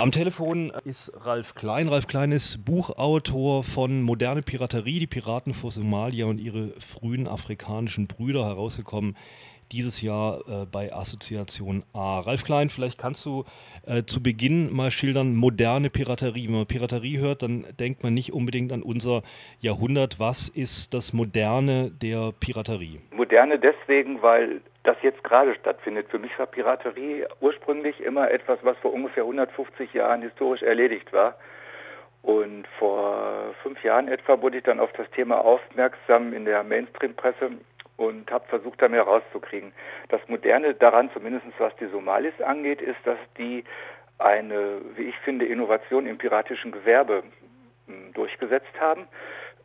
Am 0.00 0.12
Telefon 0.12 0.70
ist 0.84 1.12
Ralf 1.26 1.56
Klein. 1.56 1.88
Ralf 1.88 2.06
Klein 2.06 2.30
ist 2.30 2.64
Buchautor 2.64 3.64
von 3.64 4.00
Moderne 4.02 4.42
Piraterie, 4.42 5.00
die 5.00 5.08
Piraten 5.08 5.52
vor 5.52 5.72
Somalia 5.72 6.26
und 6.26 6.38
ihre 6.38 6.68
frühen 6.78 7.26
afrikanischen 7.26 8.06
Brüder, 8.06 8.46
herausgekommen 8.46 9.16
dieses 9.72 10.00
Jahr 10.00 10.40
äh, 10.48 10.66
bei 10.70 10.92
Assoziation 10.92 11.82
A. 11.92 12.20
Ralf 12.20 12.44
Klein, 12.44 12.68
vielleicht 12.68 12.98
kannst 12.98 13.26
du 13.26 13.44
äh, 13.86 14.04
zu 14.04 14.22
Beginn 14.22 14.72
mal 14.72 14.90
schildern, 14.90 15.34
moderne 15.34 15.90
Piraterie. 15.90 16.46
Wenn 16.46 16.54
man 16.54 16.66
Piraterie 16.66 17.18
hört, 17.18 17.42
dann 17.42 17.66
denkt 17.78 18.02
man 18.02 18.14
nicht 18.14 18.32
unbedingt 18.32 18.72
an 18.72 18.82
unser 18.82 19.22
Jahrhundert. 19.60 20.18
Was 20.18 20.48
ist 20.48 20.94
das 20.94 21.12
Moderne 21.12 21.90
der 21.90 22.32
Piraterie? 22.38 23.00
Moderne 23.14 23.58
deswegen, 23.58 24.22
weil 24.22 24.60
das 24.88 24.96
jetzt 25.02 25.22
gerade 25.22 25.54
stattfindet. 25.54 26.08
Für 26.08 26.18
mich 26.18 26.36
war 26.38 26.46
Piraterie 26.46 27.26
ursprünglich 27.40 28.00
immer 28.00 28.30
etwas, 28.30 28.58
was 28.62 28.76
vor 28.78 28.94
ungefähr 28.94 29.24
150 29.24 29.92
Jahren 29.92 30.22
historisch 30.22 30.62
erledigt 30.62 31.12
war. 31.12 31.36
Und 32.22 32.66
vor 32.78 33.54
fünf 33.62 33.84
Jahren 33.84 34.08
etwa 34.08 34.40
wurde 34.40 34.58
ich 34.58 34.64
dann 34.64 34.80
auf 34.80 34.90
das 34.92 35.08
Thema 35.10 35.44
aufmerksam 35.44 36.32
in 36.32 36.46
der 36.46 36.64
Mainstream-Presse 36.64 37.50
und 37.98 38.30
habe 38.30 38.46
versucht, 38.48 38.80
da 38.80 38.88
mehr 38.88 39.02
rauszukriegen. 39.02 39.72
Das 40.08 40.22
Moderne 40.26 40.72
daran, 40.72 41.10
zumindest 41.12 41.44
was 41.58 41.76
die 41.76 41.88
Somalis 41.88 42.40
angeht, 42.40 42.80
ist, 42.80 42.98
dass 43.04 43.18
die 43.36 43.64
eine, 44.16 44.80
wie 44.96 45.02
ich 45.02 45.16
finde, 45.18 45.44
Innovation 45.44 46.06
im 46.06 46.16
piratischen 46.16 46.72
Gewerbe 46.72 47.24
hm, 47.86 48.14
durchgesetzt 48.14 48.80
haben. 48.80 49.06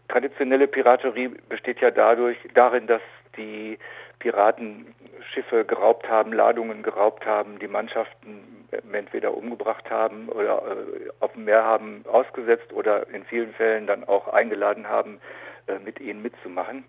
Traditionelle 0.09 0.67
Piraterie 0.67 1.29
besteht 1.47 1.79
ja 1.79 1.91
dadurch 1.91 2.37
darin, 2.53 2.87
dass 2.87 3.01
die 3.37 3.79
Piraten 4.19 4.93
Schiffe 5.33 5.65
geraubt 5.65 6.09
haben, 6.09 6.33
Ladungen 6.33 6.83
geraubt 6.83 7.25
haben, 7.25 7.59
die 7.59 7.67
Mannschaften 7.67 8.63
entweder 8.91 9.35
umgebracht 9.35 9.89
haben 9.89 10.29
oder 10.29 10.63
äh, 10.65 11.09
auf 11.19 11.33
dem 11.33 11.45
Meer 11.45 11.63
haben 11.63 12.03
ausgesetzt 12.11 12.73
oder 12.73 13.07
in 13.09 13.23
vielen 13.25 13.53
Fällen 13.53 13.87
dann 13.87 14.03
auch 14.03 14.27
eingeladen 14.27 14.87
haben, 14.87 15.19
äh, 15.67 15.79
mit 15.79 15.99
ihnen 15.99 16.21
mitzumachen. 16.21 16.83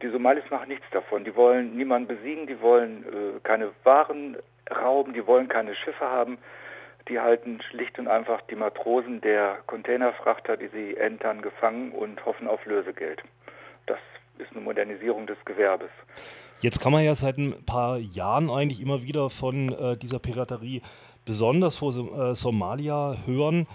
Die 0.00 0.08
Somalis 0.08 0.44
machen 0.50 0.68
nichts 0.68 0.86
davon. 0.90 1.24
Die 1.24 1.36
wollen 1.36 1.76
niemanden 1.76 2.08
besiegen, 2.08 2.46
die 2.46 2.60
wollen 2.60 3.04
äh, 3.04 3.40
keine 3.42 3.70
Waren 3.84 4.36
rauben, 4.70 5.12
die 5.12 5.26
wollen 5.26 5.48
keine 5.48 5.74
Schiffe 5.74 6.06
haben. 6.06 6.38
Die 7.08 7.20
halten 7.20 7.60
schlicht 7.68 7.98
und 7.98 8.08
einfach 8.08 8.40
die 8.42 8.54
Matrosen 8.54 9.20
der 9.20 9.58
Containerfrachter, 9.66 10.56
die 10.56 10.68
sie 10.68 10.96
entern, 10.96 11.42
gefangen 11.42 11.92
und 11.92 12.24
hoffen 12.24 12.46
auf 12.46 12.64
Lösegeld. 12.64 13.22
Das 13.86 13.98
ist 14.38 14.52
eine 14.52 14.60
Modernisierung 14.60 15.26
des 15.26 15.36
Gewerbes. 15.44 15.90
Jetzt 16.62 16.78
kann 16.78 16.92
man 16.92 17.02
ja 17.02 17.16
seit 17.16 17.38
ein 17.38 17.56
paar 17.66 17.98
Jahren 17.98 18.48
eigentlich 18.48 18.80
immer 18.80 19.02
wieder 19.02 19.30
von 19.30 19.72
äh, 19.72 19.96
dieser 19.96 20.20
Piraterie 20.20 20.80
besonders 21.24 21.76
vor 21.76 21.90
äh, 21.90 22.36
Somalia 22.36 23.16
hören. 23.26 23.66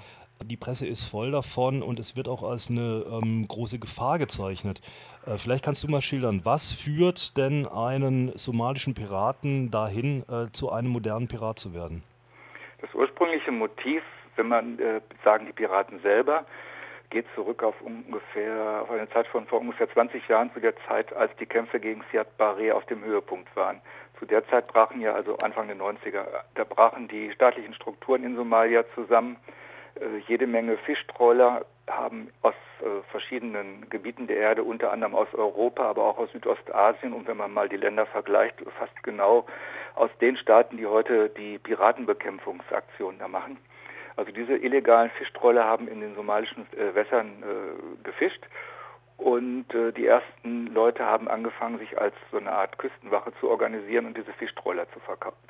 Die 0.41 0.55
Presse 0.55 0.87
ist 0.87 1.03
voll 1.03 1.31
davon 1.31 1.81
und 1.81 1.99
es 1.99 2.15
wird 2.15 2.29
auch 2.29 2.43
als 2.43 2.69
eine 2.69 3.03
ähm, 3.11 3.45
große 3.45 3.79
Gefahr 3.79 4.19
gezeichnet. 4.19 4.79
Äh, 5.25 5.37
vielleicht 5.37 5.65
kannst 5.65 5.83
du 5.83 5.89
mal 5.89 5.99
schildern, 5.99 6.45
was 6.45 6.71
führt 6.71 7.35
denn 7.35 7.67
einen 7.67 8.31
somalischen 8.37 8.93
Piraten 8.93 9.69
dahin, 9.69 10.23
äh, 10.29 10.49
zu 10.53 10.71
einem 10.71 10.87
modernen 10.87 11.27
Pirat 11.27 11.59
zu 11.59 11.73
werden? 11.73 12.03
Das 12.79 12.93
ursprüngliche 12.93 13.51
Motiv, 13.51 14.01
wenn 14.37 14.47
man 14.47 14.79
äh, 14.79 15.01
sagen 15.25 15.45
die 15.45 15.51
Piraten 15.51 15.99
selber, 15.99 16.45
geht 17.09 17.25
zurück 17.35 17.63
auf 17.63 17.75
ungefähr 17.81 18.81
auf 18.81 18.91
eine 18.91 19.09
Zeit 19.09 19.27
von 19.27 19.45
vor 19.47 19.61
ungefähr 19.61 19.89
20 19.91 20.27
Jahren 20.27 20.51
zu 20.53 20.59
der 20.59 20.73
Zeit, 20.87 21.13
als 21.13 21.35
die 21.37 21.45
Kämpfe 21.45 21.79
gegen 21.79 22.03
Siad 22.11 22.37
Barre 22.37 22.75
auf 22.75 22.85
dem 22.85 23.03
Höhepunkt 23.03 23.55
waren. 23.55 23.81
Zu 24.19 24.25
der 24.25 24.47
Zeit 24.49 24.67
brachen 24.67 24.99
ja, 24.99 25.13
also 25.13 25.37
Anfang 25.37 25.67
der 25.67 25.77
90er, 25.77 26.25
da 26.55 26.63
brachen 26.63 27.07
die 27.07 27.31
staatlichen 27.31 27.73
Strukturen 27.73 28.23
in 28.23 28.35
Somalia 28.35 28.83
zusammen. 28.95 29.37
Äh, 29.95 30.17
jede 30.27 30.47
Menge 30.47 30.77
Fischtroller 30.77 31.65
haben 31.87 32.29
aus 32.41 32.55
äh, 32.81 33.01
verschiedenen 33.11 33.89
Gebieten 33.89 34.27
der 34.27 34.37
Erde, 34.37 34.63
unter 34.63 34.91
anderem 34.91 35.15
aus 35.15 35.33
Europa, 35.33 35.83
aber 35.83 36.03
auch 36.03 36.17
aus 36.17 36.31
Südostasien 36.31 37.13
und 37.13 37.27
wenn 37.27 37.37
man 37.37 37.53
mal 37.53 37.69
die 37.69 37.77
Länder 37.77 38.05
vergleicht, 38.05 38.55
fast 38.77 39.03
genau 39.03 39.45
aus 39.95 40.09
den 40.19 40.37
Staaten, 40.37 40.77
die 40.77 40.85
heute 40.85 41.29
die 41.29 41.57
Piratenbekämpfungsaktionen 41.59 43.19
da 43.19 43.27
machen. 43.27 43.57
Also 44.17 44.31
diese 44.31 44.57
illegalen 44.57 45.11
Fischtroller 45.11 45.63
haben 45.63 45.87
in 45.87 46.01
den 46.01 46.15
somalischen 46.15 46.67
äh, 46.73 46.93
Wässern 46.95 47.43
äh, 47.43 48.03
gefischt 48.03 48.43
und 49.17 49.73
äh, 49.73 49.91
die 49.91 50.05
ersten 50.05 50.67
Leute 50.67 51.05
haben 51.05 51.27
angefangen, 51.27 51.79
sich 51.79 51.99
als 51.99 52.13
so 52.31 52.37
eine 52.37 52.51
Art 52.51 52.77
Küstenwache 52.77 53.31
zu 53.39 53.49
organisieren 53.49 54.05
und 54.05 54.17
diese 54.17 54.33
Fischtroller 54.33 54.87
zu, 54.91 54.99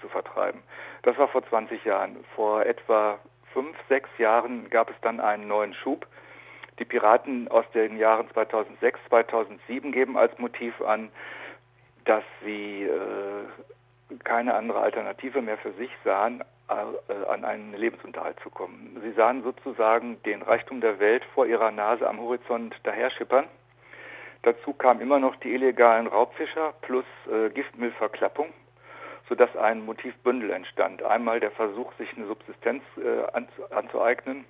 zu 0.02 0.08
vertreiben. 0.10 0.62
Das 1.04 1.18
war 1.18 1.28
vor 1.28 1.46
20 1.48 1.84
Jahren. 1.84 2.18
Vor 2.36 2.66
etwa 2.66 3.20
fünf, 3.54 3.76
sechs 3.90 4.10
Jahren 4.18 4.70
gab 4.70 4.90
es 4.90 4.96
dann 5.02 5.20
einen 5.20 5.48
neuen 5.48 5.74
Schub. 5.74 6.08
Die 6.80 6.86
Piraten 6.86 7.48
aus 7.50 7.66
den 7.74 7.98
Jahren 7.98 8.30
2006, 8.32 9.00
2007 9.10 9.92
geben 9.92 10.18
als 10.18 10.38
Motiv 10.38 10.80
an, 10.82 11.10
dass 12.06 12.24
sie 12.44 12.84
äh, 12.84 14.18
keine 14.24 14.54
andere 14.54 14.80
Alternative 14.80 15.42
mehr 15.42 15.58
für 15.58 15.74
sich 15.74 15.92
sahen, 16.06 16.44
an 16.68 17.46
einen 17.46 17.74
Lebensunterhalt 17.74 18.40
zu 18.42 18.50
kommen. 18.50 19.00
Sie 19.02 19.12
sahen 19.14 19.44
sozusagen 19.44 20.22
den 20.24 20.42
Reichtum 20.42 20.82
der 20.82 21.00
Welt 21.00 21.24
vor 21.34 21.46
ihrer 21.46 21.72
Nase 21.72 22.08
am 22.08 22.20
Horizont 22.20 22.76
daherschippern. 22.84 23.46
Dazu 24.44 24.74
kamen 24.74 25.02
immer 25.02 25.20
noch 25.20 25.36
die 25.38 25.54
illegalen 25.54 26.08
Raubfischer 26.08 26.74
plus 26.82 27.06
äh, 27.32 27.50
Giftmüllverklappung 27.50 28.54
sodass 29.30 29.56
ein 29.58 29.86
Motivbündel 29.86 30.52
entstand. 30.52 31.04
Einmal 31.04 31.40
der 31.40 31.52
Versuch, 31.52 31.92
sich 31.98 32.16
eine 32.16 32.28
Subsistenz 32.28 32.84
äh, 32.98 33.74
anzueignen, 33.74 34.46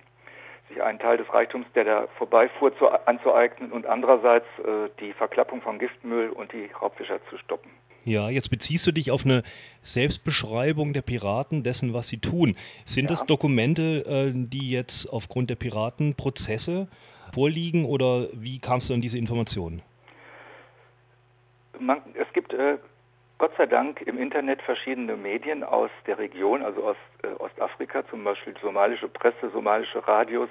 sich 0.68 0.82
einen 0.82 0.98
Teil 0.98 1.16
des 1.16 1.32
Reichtums, 1.32 1.66
der 1.74 1.84
da 1.84 2.06
vorbeifuhr, 2.18 2.76
zu, 2.76 2.88
anzueignen 2.88 3.72
und 3.72 3.86
andererseits 3.86 4.46
äh, 4.58 4.88
die 5.00 5.12
Verklappung 5.12 5.62
von 5.62 5.78
Giftmüll 5.78 6.30
und 6.30 6.52
die 6.52 6.70
Raubfischer 6.80 7.18
zu 7.28 7.38
stoppen. 7.38 7.70
Ja, 8.08 8.30
jetzt 8.30 8.48
beziehst 8.48 8.86
du 8.86 8.92
dich 8.92 9.10
auf 9.10 9.26
eine 9.26 9.42
Selbstbeschreibung 9.82 10.94
der 10.94 11.02
Piraten, 11.02 11.62
dessen, 11.62 11.92
was 11.92 12.08
sie 12.08 12.16
tun. 12.16 12.56
Sind 12.86 13.04
ja. 13.04 13.08
das 13.08 13.26
Dokumente, 13.26 14.04
äh, 14.06 14.32
die 14.34 14.70
jetzt 14.70 15.12
aufgrund 15.12 15.50
der 15.50 15.56
Piratenprozesse 15.56 16.88
vorliegen 17.34 17.84
oder 17.84 18.28
wie 18.32 18.60
kamst 18.60 18.88
du 18.88 18.94
an 18.94 19.02
diese 19.02 19.18
Informationen? 19.18 19.82
Man, 21.78 22.00
es 22.14 22.32
gibt 22.32 22.54
äh, 22.54 22.78
Gott 23.36 23.52
sei 23.58 23.66
Dank 23.66 24.00
im 24.00 24.16
Internet 24.16 24.62
verschiedene 24.62 25.14
Medien 25.14 25.62
aus 25.62 25.90
der 26.06 26.18
Region, 26.18 26.62
also 26.62 26.84
aus 26.84 26.96
äh, 27.22 27.26
Ostafrika, 27.38 28.08
zum 28.08 28.24
Beispiel 28.24 28.54
somalische 28.62 29.08
Presse, 29.08 29.50
somalische 29.52 30.08
Radios, 30.08 30.48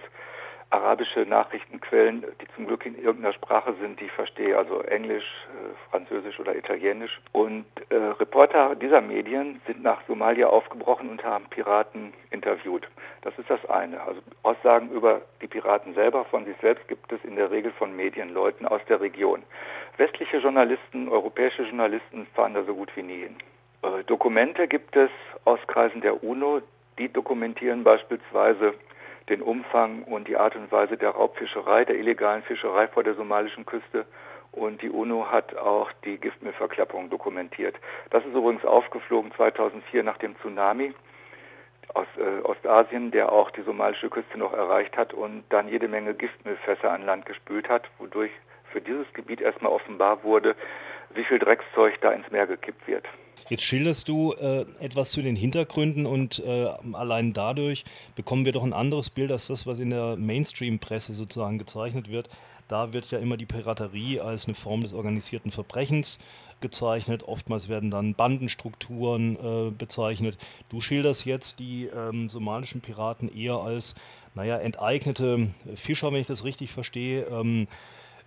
arabische 0.70 1.22
Nachrichtenquellen, 1.22 2.26
die 2.42 2.48
zum 2.56 2.68
Glück 2.68 2.86
in 2.86 2.98
irgendeiner 2.98 3.34
Sprache 3.34 3.74
sind, 3.80 4.00
die 4.00 4.06
ich 4.06 4.12
verstehe, 4.12 4.58
also 4.58 4.82
Englisch, 4.82 5.24
äh, 5.24 5.90
Französisch 5.90 6.40
oder 6.40 6.56
Italienisch. 6.56 7.22
Und 7.32 7.66
äh, 7.90 7.96
Reporter 7.96 8.76
dieser 8.76 9.02
Medien 9.02 9.62
sind 9.66 9.82
nach 9.82 10.02
Somalia 10.08 10.48
aufgebrochen 10.48 11.10
und 11.10 11.24
haben 11.24 11.46
Piraten 11.50 12.14
interviewt. 12.32 12.88
Das 13.22 13.38
ist 13.40 13.50
das 13.50 13.64
eine. 13.70 14.02
Also 14.02 14.22
Aussagen 14.44 14.92
über 14.92 15.22
die 15.42 15.48
Piraten 15.48 15.94
selber 15.94 16.26
von 16.26 16.46
sich 16.46 16.58
selbst 16.62 16.88
gibt 16.88 17.12
es 17.12 17.24
in 17.24 17.38
der 17.38 17.50
Regel 17.50 17.72
von 17.72 17.96
Medienleuten 17.96 18.68
aus 18.68 18.82
der 18.90 19.00
Region. 19.00 19.44
Westliche 19.96 20.38
Journalisten, 20.38 21.08
europäische 21.08 21.64
Journalisten 21.64 22.28
fahren 22.36 22.54
da 22.54 22.64
so 22.64 22.76
gut 22.76 22.92
wie 22.96 23.04
nie 23.04 23.22
hin. 23.22 23.36
Äh, 23.84 24.04
Dokumente 24.04 24.68
gibt 24.68 24.96
es 24.98 25.10
aus 25.46 25.60
Kreisen 25.68 26.02
der 26.02 26.24
UNO, 26.24 26.62
die 27.00 27.08
dokumentieren 27.08 27.84
beispielsweise 27.84 28.74
den 29.30 29.42
Umfang 29.42 30.04
und 30.04 30.28
die 30.28 30.38
Art 30.38 30.56
und 30.56 30.72
Weise 30.72 30.98
der 30.98 31.12
Raubfischerei, 31.12 31.86
der 31.86 31.98
illegalen 31.98 32.44
Fischerei 32.44 32.88
vor 32.88 33.04
der 33.04 33.16
somalischen 33.16 33.66
Küste. 33.66 34.06
Und 34.52 34.82
die 34.82 34.90
UNO 34.90 35.30
hat 35.30 35.56
auch 35.58 35.92
die 36.06 36.18
Giftmüllverklappung 36.18 37.10
dokumentiert. 37.10 37.76
Das 38.10 38.26
ist 38.26 38.34
übrigens 38.34 38.66
aufgeflogen 38.66 39.32
2004 39.36 40.04
nach 40.04 40.18
dem 40.18 40.36
Tsunami 40.38 40.94
aus 41.94 42.08
äh, 42.18 42.42
Ostasien, 42.44 43.12
der 43.12 43.32
auch 43.32 43.52
die 43.52 43.62
somalische 43.62 44.10
Küste 44.10 44.38
noch 44.38 44.54
erreicht 44.54 44.98
hat 44.98 45.14
und 45.14 45.44
dann 45.50 45.68
jede 45.68 45.88
Menge 45.88 46.14
Giftmüllfässer 46.14 46.92
an 46.92 47.06
Land 47.06 47.26
gespült 47.26 47.70
hat, 47.70 47.84
wodurch 47.98 48.32
für 48.72 48.82
dieses 48.82 49.12
Gebiet 49.14 49.42
erstmal 49.42 49.72
offenbar 49.72 50.24
wurde, 50.24 50.56
wie 51.12 51.24
viel 51.24 51.40
Dreckszeug 51.40 52.00
da 52.02 52.12
ins 52.12 52.30
Meer 52.32 52.48
gekippt 52.48 52.88
wird. 52.88 53.06
Jetzt 53.50 53.64
schilderst 53.64 54.08
du 54.10 54.34
äh, 54.34 54.66
etwas 54.80 55.12
zu 55.12 55.22
den 55.22 55.36
Hintergründen 55.36 56.06
und 56.06 56.40
äh, 56.40 56.68
allein 56.94 57.34
dadurch 57.34 57.86
bekommen 58.16 58.46
wir 58.46 58.52
doch 58.52 58.64
ein 58.64 58.74
anderes 58.74 59.10
Bild 59.10 59.32
als 59.32 59.48
das, 59.48 59.66
was 59.66 59.80
in 59.80 59.90
der 59.90 60.18
Mainstream-Presse 60.18 61.14
sozusagen 61.14 61.58
gezeichnet 61.58 62.10
wird. 62.10 62.30
Da 62.68 62.92
wird 62.92 63.12
ja 63.12 63.20
immer 63.20 63.38
die 63.38 63.46
Piraterie 63.46 64.20
als 64.20 64.46
eine 64.46 64.56
Form 64.56 64.82
des 64.82 64.94
organisierten 64.94 65.52
Verbrechens 65.52 66.20
gezeichnet. 66.60 67.24
Oftmals 67.24 67.70
werden 67.70 67.92
dann 67.92 68.14
Bandenstrukturen 68.14 69.38
äh, 69.38 69.72
bezeichnet. 69.72 70.38
Du 70.70 70.82
schilderst 70.82 71.26
jetzt 71.26 71.60
die 71.60 71.86
ähm, 71.86 72.30
somalischen 72.30 72.82
Piraten 72.82 73.30
eher 73.30 73.56
als, 73.56 73.96
naja, 74.36 74.58
enteignete 74.58 75.50
Fischer, 75.76 76.12
wenn 76.12 76.22
ich 76.22 76.28
das 76.28 76.44
richtig 76.44 76.72
verstehe. 76.72 77.26
Ähm, 77.26 77.68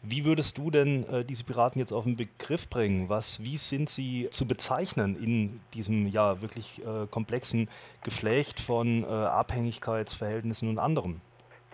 Wie 0.02 0.24
würdest 0.24 0.56
du 0.56 0.70
denn 0.70 1.04
äh, 1.12 1.24
diese 1.24 1.44
Piraten 1.44 1.78
jetzt 1.78 1.92
auf 1.92 2.04
den 2.04 2.16
Begriff 2.16 2.70
bringen? 2.70 3.10
Was, 3.10 3.42
wie 3.44 3.58
sind 3.58 3.88
sie 3.90 4.28
zu 4.30 4.48
bezeichnen 4.48 5.14
in 5.14 5.60
diesem 5.74 6.06
ja 6.06 6.40
wirklich 6.40 6.80
äh, 6.80 7.06
komplexen 7.10 7.68
Geflecht 8.02 8.60
von 8.60 9.04
äh, 9.04 9.06
Abhängigkeitsverhältnissen 9.06 10.70
und 10.70 10.78
anderem? 10.78 11.20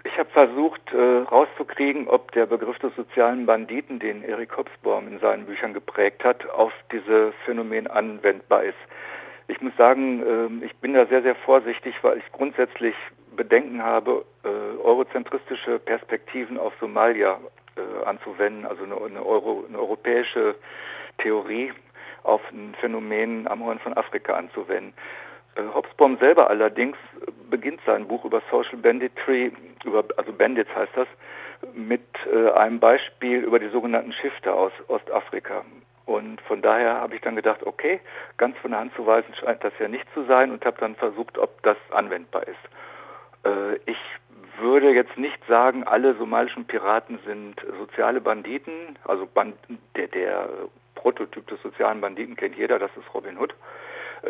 Ich 0.02 0.18
habe 0.18 0.28
versucht 0.30 0.92
äh, 0.92 1.18
rauszukriegen, 1.30 2.08
ob 2.08 2.32
der 2.32 2.46
Begriff 2.46 2.78
des 2.80 2.94
sozialen 2.96 3.46
Banditen, 3.46 4.00
den 4.00 4.24
Erik 4.24 4.56
Hobsbawm 4.56 5.06
in 5.06 5.20
seinen 5.20 5.46
Büchern 5.46 5.72
geprägt 5.72 6.24
hat, 6.24 6.48
auf 6.50 6.72
dieses 6.90 7.32
Phänomen 7.44 7.86
anwendbar 7.86 8.64
ist. 8.64 8.78
Ich 9.46 9.60
muss 9.60 9.72
sagen, 9.76 10.60
äh, 10.62 10.66
ich 10.66 10.74
bin 10.76 10.94
da 10.94 11.06
sehr, 11.06 11.22
sehr 11.22 11.36
vorsichtig, 11.36 11.94
weil 12.02 12.18
ich 12.18 12.32
grundsätzlich 12.32 12.94
Bedenken 13.36 13.82
habe, 13.82 14.24
äh, 14.44 14.48
eurozentristische 14.82 15.78
Perspektiven 15.78 16.58
auf 16.58 16.72
Somalia 16.80 17.38
äh, 17.76 18.04
anzuwenden, 18.04 18.66
also 18.66 18.84
eine, 18.84 18.96
eine, 18.96 19.24
Euro, 19.24 19.64
eine 19.68 19.78
europäische 19.78 20.54
Theorie 21.18 21.72
auf 22.22 22.40
ein 22.52 22.74
Phänomen 22.80 23.46
am 23.48 23.64
Horn 23.64 23.78
von 23.78 23.96
Afrika 23.96 24.34
anzuwenden. 24.34 24.92
Äh, 25.56 25.62
Hobsbawm 25.74 26.18
selber 26.18 26.50
allerdings 26.50 26.96
beginnt 27.50 27.80
sein 27.86 28.08
Buch 28.08 28.24
über 28.24 28.42
Social 28.50 28.78
Banditry, 28.78 29.52
über, 29.84 30.04
also 30.16 30.32
Bandits 30.32 30.74
heißt 30.74 30.92
das, 30.96 31.08
mit 31.74 32.02
äh, 32.32 32.50
einem 32.52 32.80
Beispiel 32.80 33.42
über 33.42 33.58
die 33.58 33.68
sogenannten 33.68 34.12
Shifter 34.12 34.54
aus 34.54 34.72
Ostafrika. 34.88 35.64
Und 36.04 36.40
von 36.42 36.62
daher 36.62 37.00
habe 37.00 37.16
ich 37.16 37.20
dann 37.22 37.34
gedacht, 37.34 37.64
okay, 37.64 38.00
ganz 38.36 38.56
von 38.58 38.70
der 38.70 38.80
Hand 38.80 38.94
zu 38.94 39.06
weisen 39.06 39.34
scheint 39.34 39.64
das 39.64 39.72
ja 39.80 39.88
nicht 39.88 40.06
zu 40.14 40.24
sein 40.24 40.52
und 40.52 40.64
habe 40.64 40.78
dann 40.78 40.94
versucht, 40.94 41.36
ob 41.38 41.62
das 41.62 41.76
anwendbar 41.90 42.46
ist. 42.46 43.44
Äh, 43.44 43.76
ich 43.86 43.98
würde 44.58 44.90
jetzt 44.90 45.16
nicht 45.16 45.38
sagen, 45.46 45.84
alle 45.84 46.14
somalischen 46.14 46.64
Piraten 46.64 47.18
sind 47.26 47.56
soziale 47.78 48.20
Banditen. 48.20 48.98
Also 49.04 49.26
Band, 49.26 49.56
der, 49.96 50.08
der 50.08 50.48
Prototyp 50.94 51.46
des 51.46 51.60
sozialen 51.62 52.00
Banditen 52.00 52.36
kennt 52.36 52.56
jeder, 52.56 52.78
das 52.78 52.90
ist 52.96 53.14
Robin 53.14 53.38
Hood. 53.38 53.54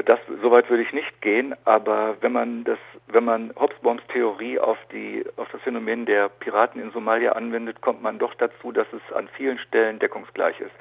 Das, 0.04 0.18
soweit 0.42 0.68
würde 0.68 0.82
ich 0.82 0.92
nicht 0.92 1.22
gehen, 1.22 1.54
aber 1.64 2.16
wenn 2.20 2.32
man 2.32 2.64
das, 2.64 2.78
wenn 3.06 3.24
man 3.24 3.52
Hobsbawms 3.58 4.02
Theorie 4.12 4.58
auf 4.58 4.76
die, 4.92 5.24
auf 5.36 5.48
das 5.52 5.62
Phänomen 5.62 6.04
der 6.04 6.28
Piraten 6.28 6.82
in 6.82 6.90
Somalia 6.90 7.32
anwendet, 7.32 7.80
kommt 7.80 8.02
man 8.02 8.18
doch 8.18 8.34
dazu, 8.34 8.72
dass 8.72 8.86
es 8.92 9.14
an 9.14 9.28
vielen 9.36 9.58
Stellen 9.58 9.98
deckungsgleich 9.98 10.60
ist. 10.60 10.72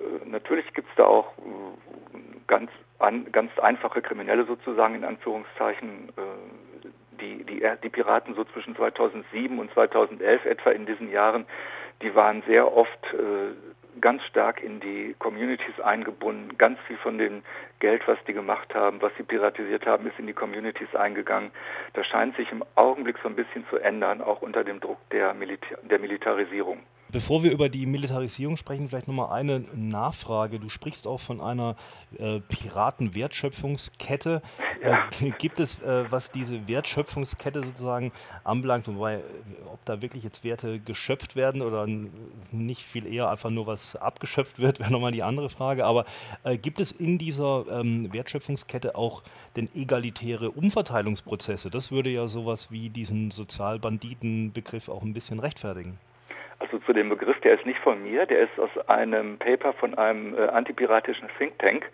Äh, 0.00 0.28
natürlich 0.28 0.72
gibt 0.74 0.88
es 0.88 0.94
da 0.96 1.06
auch 1.06 1.32
äh, 1.38 2.18
ganz, 2.46 2.70
an, 2.98 3.32
ganz 3.32 3.58
einfache 3.58 4.02
Kriminelle 4.02 4.44
sozusagen 4.44 4.94
in 4.94 5.04
Anführungszeichen, 5.04 6.10
äh, 6.16 6.67
die, 7.18 7.44
die, 7.44 7.62
die 7.82 7.88
Piraten 7.88 8.34
so 8.34 8.44
zwischen 8.44 8.76
2007 8.76 9.58
und 9.58 9.72
2011 9.72 10.44
etwa 10.44 10.70
in 10.70 10.86
diesen 10.86 11.10
Jahren, 11.10 11.46
die 12.02 12.14
waren 12.14 12.42
sehr 12.46 12.72
oft 12.72 13.14
ganz 14.00 14.22
stark 14.24 14.62
in 14.62 14.80
die 14.80 15.14
Communities 15.18 15.80
eingebunden. 15.80 16.56
Ganz 16.58 16.78
viel 16.86 16.96
von 16.98 17.18
dem 17.18 17.42
Geld, 17.80 18.06
was 18.06 18.18
die 18.26 18.32
gemacht 18.32 18.74
haben, 18.74 19.02
was 19.02 19.12
sie 19.16 19.22
piratisiert 19.22 19.86
haben, 19.86 20.06
ist 20.06 20.18
in 20.18 20.26
die 20.26 20.32
Communities 20.32 20.94
eingegangen. 20.94 21.50
Das 21.94 22.06
scheint 22.06 22.36
sich 22.36 22.50
im 22.52 22.64
Augenblick 22.74 23.16
so 23.22 23.28
ein 23.28 23.36
bisschen 23.36 23.66
zu 23.68 23.78
ändern, 23.78 24.20
auch 24.22 24.42
unter 24.42 24.64
dem 24.64 24.80
Druck 24.80 24.98
der, 25.10 25.34
Milita 25.34 25.76
der 25.82 25.98
Militarisierung. 25.98 26.80
Bevor 27.10 27.42
wir 27.42 27.52
über 27.52 27.70
die 27.70 27.86
Militarisierung 27.86 28.58
sprechen, 28.58 28.90
vielleicht 28.90 29.08
nochmal 29.08 29.32
eine 29.32 29.60
Nachfrage. 29.74 30.60
Du 30.60 30.68
sprichst 30.68 31.06
auch 31.06 31.20
von 31.20 31.40
einer 31.40 31.74
äh, 32.18 32.40
Piratenwertschöpfungskette. 32.40 34.42
Ja. 34.82 35.08
Äh, 35.20 35.30
gibt 35.38 35.58
es, 35.58 35.80
äh, 35.82 36.04
was 36.10 36.30
diese 36.30 36.68
Wertschöpfungskette 36.68 37.62
sozusagen 37.62 38.12
anbelangt, 38.44 38.88
wobei, 38.88 39.20
ob 39.72 39.82
da 39.86 40.02
wirklich 40.02 40.22
jetzt 40.22 40.44
Werte 40.44 40.80
geschöpft 40.80 41.34
werden 41.34 41.62
oder 41.62 41.86
nicht 42.52 42.82
viel 42.82 43.06
eher 43.06 43.30
einfach 43.30 43.50
nur 43.50 43.66
was 43.66 43.96
abgeschöpft 43.96 44.58
wird, 44.58 44.78
wäre 44.78 44.92
nochmal 44.92 45.12
die 45.12 45.22
andere 45.22 45.48
Frage. 45.48 45.86
Aber 45.86 46.04
äh, 46.44 46.58
gibt 46.58 46.78
es 46.78 46.92
in 46.92 47.16
dieser 47.16 47.64
ähm, 47.70 48.12
Wertschöpfungskette 48.12 48.96
auch 48.96 49.22
denn 49.56 49.70
egalitäre 49.74 50.50
Umverteilungsprozesse? 50.50 51.70
Das 51.70 51.90
würde 51.90 52.10
ja 52.10 52.28
sowas 52.28 52.70
wie 52.70 52.90
diesen 52.90 53.30
Sozialbanditenbegriff 53.30 54.90
auch 54.90 55.02
ein 55.02 55.14
bisschen 55.14 55.40
rechtfertigen. 55.40 55.98
Also 56.60 56.78
zu 56.78 56.92
dem 56.92 57.08
Begriff, 57.08 57.38
der 57.40 57.54
ist 57.54 57.66
nicht 57.66 57.78
von 57.78 58.02
mir, 58.02 58.26
der 58.26 58.40
ist 58.40 58.58
aus 58.58 58.70
einem 58.88 59.38
Paper 59.38 59.72
von 59.74 59.94
einem 59.94 60.34
äh, 60.34 60.48
antipiratischen 60.48 61.28
Think 61.38 61.58
Tank, 61.58 61.88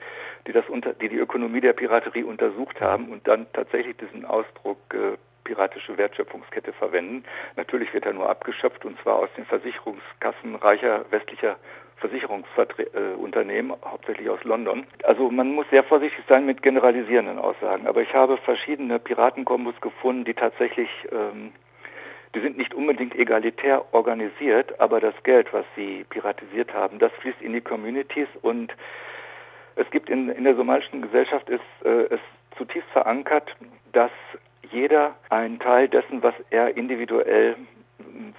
die 0.46 0.52
das 0.52 0.68
unter, 0.68 0.94
die 0.94 1.08
die 1.08 1.18
Ökonomie 1.18 1.60
der 1.60 1.74
Piraterie 1.74 2.24
untersucht 2.24 2.80
haben 2.80 3.10
und 3.10 3.28
dann 3.28 3.46
tatsächlich 3.52 3.96
diesen 3.98 4.24
Ausdruck 4.24 4.78
äh, 4.94 5.16
piratische 5.44 5.98
Wertschöpfungskette 5.98 6.72
verwenden. 6.72 7.24
Natürlich 7.56 7.92
wird 7.92 8.06
er 8.06 8.14
nur 8.14 8.30
abgeschöpft 8.30 8.84
und 8.86 8.98
zwar 9.02 9.16
aus 9.16 9.28
den 9.36 9.44
Versicherungskassen 9.44 10.54
reicher 10.56 11.04
westlicher 11.10 11.56
Versicherungsunternehmen, 11.98 13.72
äh, 13.72 13.86
hauptsächlich 13.86 14.28
aus 14.28 14.42
London. 14.44 14.86
Also 15.04 15.30
man 15.30 15.52
muss 15.52 15.66
sehr 15.70 15.84
vorsichtig 15.84 16.24
sein 16.28 16.46
mit 16.46 16.62
generalisierenden 16.62 17.38
Aussagen. 17.38 17.86
Aber 17.86 18.02
ich 18.02 18.12
habe 18.14 18.36
verschiedene 18.38 18.98
Piratenkombos 18.98 19.80
gefunden, 19.80 20.24
die 20.24 20.34
tatsächlich 20.34 20.88
ähm, 21.12 21.52
die 22.34 22.40
sind 22.40 22.56
nicht 22.56 22.74
unbedingt 22.74 23.14
egalitär 23.14 23.84
organisiert, 23.92 24.78
aber 24.80 25.00
das 25.00 25.14
Geld, 25.22 25.52
was 25.52 25.64
sie 25.76 26.04
piratisiert 26.08 26.72
haben, 26.74 26.98
das 26.98 27.12
fließt 27.20 27.40
in 27.40 27.52
die 27.52 27.60
Communities 27.60 28.28
und 28.42 28.74
es 29.76 29.88
gibt 29.90 30.08
in, 30.08 30.28
in 30.28 30.44
der 30.44 30.56
somalischen 30.56 31.02
Gesellschaft 31.02 31.48
ist 31.48 31.62
äh, 31.84 32.14
es 32.14 32.20
zutiefst 32.56 32.88
verankert, 32.90 33.50
dass 33.92 34.12
jeder 34.70 35.14
einen 35.30 35.58
Teil 35.58 35.88
dessen, 35.88 36.22
was 36.22 36.34
er 36.50 36.76
individuell 36.76 37.56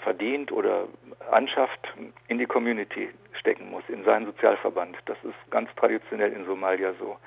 verdient 0.04 0.52
oder 0.52 0.88
anschafft, 1.32 1.80
in 2.28 2.38
die 2.38 2.46
Community 2.46 3.10
stecken 3.40 3.70
muss, 3.72 3.84
in 3.88 4.04
seinen 4.04 4.26
Sozialverband. 4.26 4.98
Das 5.06 5.18
ist 5.24 5.52
ganz 5.52 5.70
traditionell 5.76 6.32
in 6.32 6.46
Somalia 6.46 6.94
so. 7.00 7.18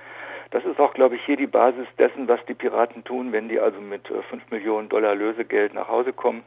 Das 0.50 0.64
ist 0.64 0.80
auch, 0.80 0.94
glaube 0.94 1.16
ich, 1.16 1.24
hier 1.24 1.36
die 1.36 1.46
Basis 1.46 1.86
dessen, 1.98 2.26
was 2.26 2.44
die 2.46 2.54
Piraten 2.54 3.04
tun, 3.04 3.32
wenn 3.32 3.48
die 3.48 3.60
also 3.60 3.80
mit 3.80 4.08
5 4.08 4.32
äh, 4.32 4.54
Millionen 4.54 4.88
Dollar 4.88 5.14
Lösegeld 5.14 5.74
nach 5.74 5.88
Hause 5.88 6.12
kommen. 6.12 6.42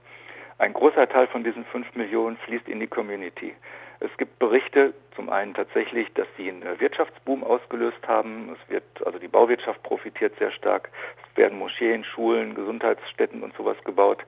Ein 0.58 0.74
großer 0.74 1.08
Teil 1.08 1.28
von 1.28 1.44
diesen 1.44 1.66
5 1.66 1.96
Millionen 1.96 2.38
fließt 2.38 2.68
in 2.68 2.80
die 2.80 2.88
Community. 2.88 3.54
Es 4.00 4.10
gibt 4.18 4.40
Berichte, 4.40 4.94
zum 5.16 5.30
einen 5.30 5.54
tatsächlich, 5.54 6.12
dass 6.16 6.28
sie 6.36 6.50
einen 6.50 6.80
Wirtschaftsboom 6.80 7.44
ausgelöst 7.44 8.08
haben. 8.08 8.56
Es 8.56 8.70
wird, 8.72 8.84
also 9.06 9.20
die 9.20 9.28
Bauwirtschaft 9.28 9.84
profitiert 9.84 10.34
sehr 10.40 10.52
stark. 10.52 10.90
Es 11.24 11.38
werden 11.38 11.60
Moscheen, 11.60 12.04
Schulen, 12.04 12.56
Gesundheitsstätten 12.56 13.44
und 13.44 13.56
sowas 13.56 13.78
gebaut. 13.84 14.24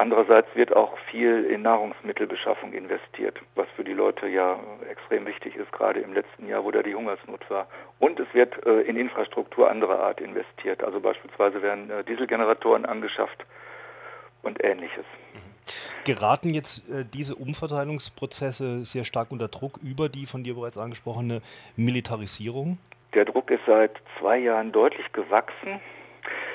Andererseits 0.00 0.48
wird 0.54 0.74
auch 0.74 0.96
viel 1.10 1.44
in 1.44 1.60
Nahrungsmittelbeschaffung 1.60 2.72
investiert, 2.72 3.38
was 3.54 3.66
für 3.76 3.84
die 3.84 3.92
Leute 3.92 4.28
ja 4.28 4.58
extrem 4.90 5.26
wichtig 5.26 5.56
ist, 5.56 5.70
gerade 5.72 6.00
im 6.00 6.14
letzten 6.14 6.48
Jahr, 6.48 6.64
wo 6.64 6.70
da 6.70 6.82
die 6.82 6.94
Hungersnot 6.94 7.50
war. 7.50 7.66
Und 7.98 8.18
es 8.18 8.26
wird 8.32 8.64
äh, 8.64 8.80
in 8.80 8.96
Infrastruktur 8.96 9.70
anderer 9.70 9.98
Art 9.98 10.22
investiert. 10.22 10.82
Also 10.82 11.00
beispielsweise 11.00 11.60
werden 11.60 11.90
äh, 11.90 12.02
Dieselgeneratoren 12.04 12.86
angeschafft 12.86 13.44
und 14.42 14.64
ähnliches. 14.64 15.04
Geraten 16.06 16.54
jetzt 16.54 16.88
äh, 16.88 17.04
diese 17.04 17.34
Umverteilungsprozesse 17.34 18.86
sehr 18.86 19.04
stark 19.04 19.30
unter 19.30 19.48
Druck 19.48 19.80
über 19.82 20.08
die 20.08 20.24
von 20.24 20.42
dir 20.44 20.54
bereits 20.54 20.78
angesprochene 20.78 21.42
Militarisierung? 21.76 22.78
Der 23.12 23.26
Druck 23.26 23.50
ist 23.50 23.66
seit 23.66 23.92
zwei 24.18 24.38
Jahren 24.38 24.72
deutlich 24.72 25.12
gewachsen. 25.12 25.78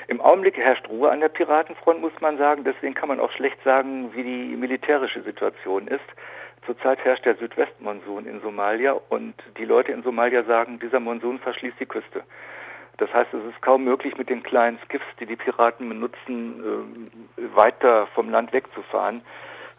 Im 0.08 0.20
Augenblick 0.20 0.56
herrscht 0.56 0.88
Ruhe 0.88 1.10
an 1.10 1.20
der 1.20 1.28
Piratenfront, 1.28 2.00
muss 2.00 2.12
man 2.20 2.38
sagen. 2.38 2.64
Deswegen 2.64 2.94
kann 2.94 3.08
man 3.08 3.20
auch 3.20 3.32
schlecht 3.32 3.62
sagen, 3.64 4.14
wie 4.14 4.22
die 4.22 4.56
militärische 4.56 5.22
Situation 5.22 5.88
ist. 5.88 6.04
Zurzeit 6.64 6.98
herrscht 7.04 7.24
der 7.24 7.36
Südwestmonsun 7.36 8.26
in 8.26 8.40
Somalia 8.40 8.92
und 9.08 9.34
die 9.58 9.64
Leute 9.64 9.92
in 9.92 10.02
Somalia 10.02 10.42
sagen, 10.44 10.78
dieser 10.78 11.00
Monsun 11.00 11.38
verschließt 11.38 11.78
die 11.78 11.86
Küste. 11.86 12.24
Das 12.98 13.12
heißt, 13.12 13.32
es 13.34 13.44
ist 13.44 13.62
kaum 13.62 13.84
möglich, 13.84 14.16
mit 14.16 14.30
den 14.30 14.42
kleinen 14.42 14.78
Skiffs, 14.84 15.04
die 15.20 15.26
die 15.26 15.36
Piraten 15.36 15.88
benutzen, 15.88 16.88
äh, 17.36 17.54
weiter 17.54 18.06
vom 18.14 18.30
Land 18.30 18.52
wegzufahren. 18.52 19.22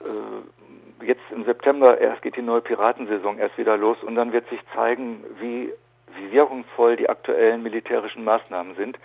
Äh, 0.01 1.05
jetzt 1.05 1.23
im 1.31 1.43
September 1.45 1.99
erst 1.99 2.21
geht 2.21 2.35
die 2.35 2.41
neue 2.41 2.61
Piratensaison 2.61 3.39
erst 3.39 3.57
wieder 3.57 3.77
los 3.77 3.97
und 4.03 4.15
dann 4.15 4.33
wird 4.33 4.47
sich 4.49 4.59
zeigen, 4.73 5.23
wie, 5.39 5.73
wie 6.15 6.31
wirkungsvoll 6.31 6.95
die 6.95 7.09
aktuellen 7.09 7.63
militärischen 7.63 8.23
Maßnahmen 8.23 8.75
sind. 8.75 8.97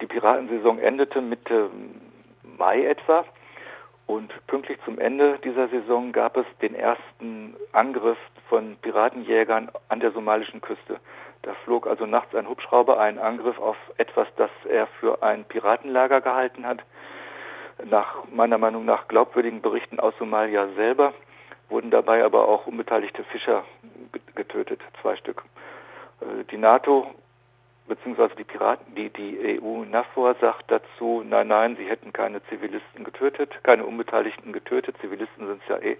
Die 0.00 0.06
Piratensaison 0.06 0.78
endete 0.78 1.20
Mitte 1.20 1.70
Mai 2.58 2.84
etwa 2.84 3.24
und 4.06 4.32
pünktlich 4.46 4.78
zum 4.84 4.98
Ende 4.98 5.38
dieser 5.44 5.68
Saison 5.68 6.12
gab 6.12 6.36
es 6.36 6.46
den 6.60 6.74
ersten 6.74 7.56
Angriff 7.72 8.18
von 8.48 8.76
Piratenjägern 8.82 9.70
an 9.88 10.00
der 10.00 10.12
somalischen 10.12 10.60
Küste. 10.60 11.00
Da 11.42 11.54
flog 11.64 11.86
also 11.86 12.06
nachts 12.06 12.34
ein 12.34 12.48
Hubschrauber 12.48 12.98
einen 12.98 13.18
Angriff 13.18 13.58
auf 13.58 13.76
etwas, 13.96 14.28
das 14.36 14.50
er 14.68 14.86
für 15.00 15.22
ein 15.22 15.44
Piratenlager 15.44 16.20
gehalten 16.20 16.66
hat. 16.66 16.80
Nach 17.84 18.24
meiner 18.30 18.58
Meinung 18.58 18.84
nach 18.84 19.08
glaubwürdigen 19.08 19.60
Berichten 19.60 19.98
aus 20.00 20.14
Somalia 20.18 20.68
selber 20.76 21.12
wurden 21.68 21.90
dabei 21.90 22.24
aber 22.24 22.46
auch 22.48 22.66
unbeteiligte 22.66 23.24
Fischer 23.24 23.64
getötet, 24.34 24.80
zwei 25.02 25.16
Stück. 25.16 25.42
Äh, 26.20 26.44
die 26.50 26.58
NATO 26.58 27.06
beziehungsweise 27.86 28.34
die 28.36 28.44
Piraten, 28.44 28.94
die, 28.94 29.10
die 29.10 29.60
EU 29.60 29.84
NAFOR 29.84 30.34
sagt 30.40 30.70
dazu, 30.70 31.22
nein, 31.26 31.48
nein, 31.48 31.76
sie 31.76 31.84
hätten 31.84 32.12
keine 32.12 32.42
Zivilisten 32.44 33.04
getötet, 33.04 33.52
keine 33.62 33.84
Unbeteiligten 33.84 34.52
getötet, 34.52 34.96
Zivilisten 35.00 35.46
sind 35.46 35.62
es 35.62 35.68
ja 35.68 35.78
eh, 35.78 35.96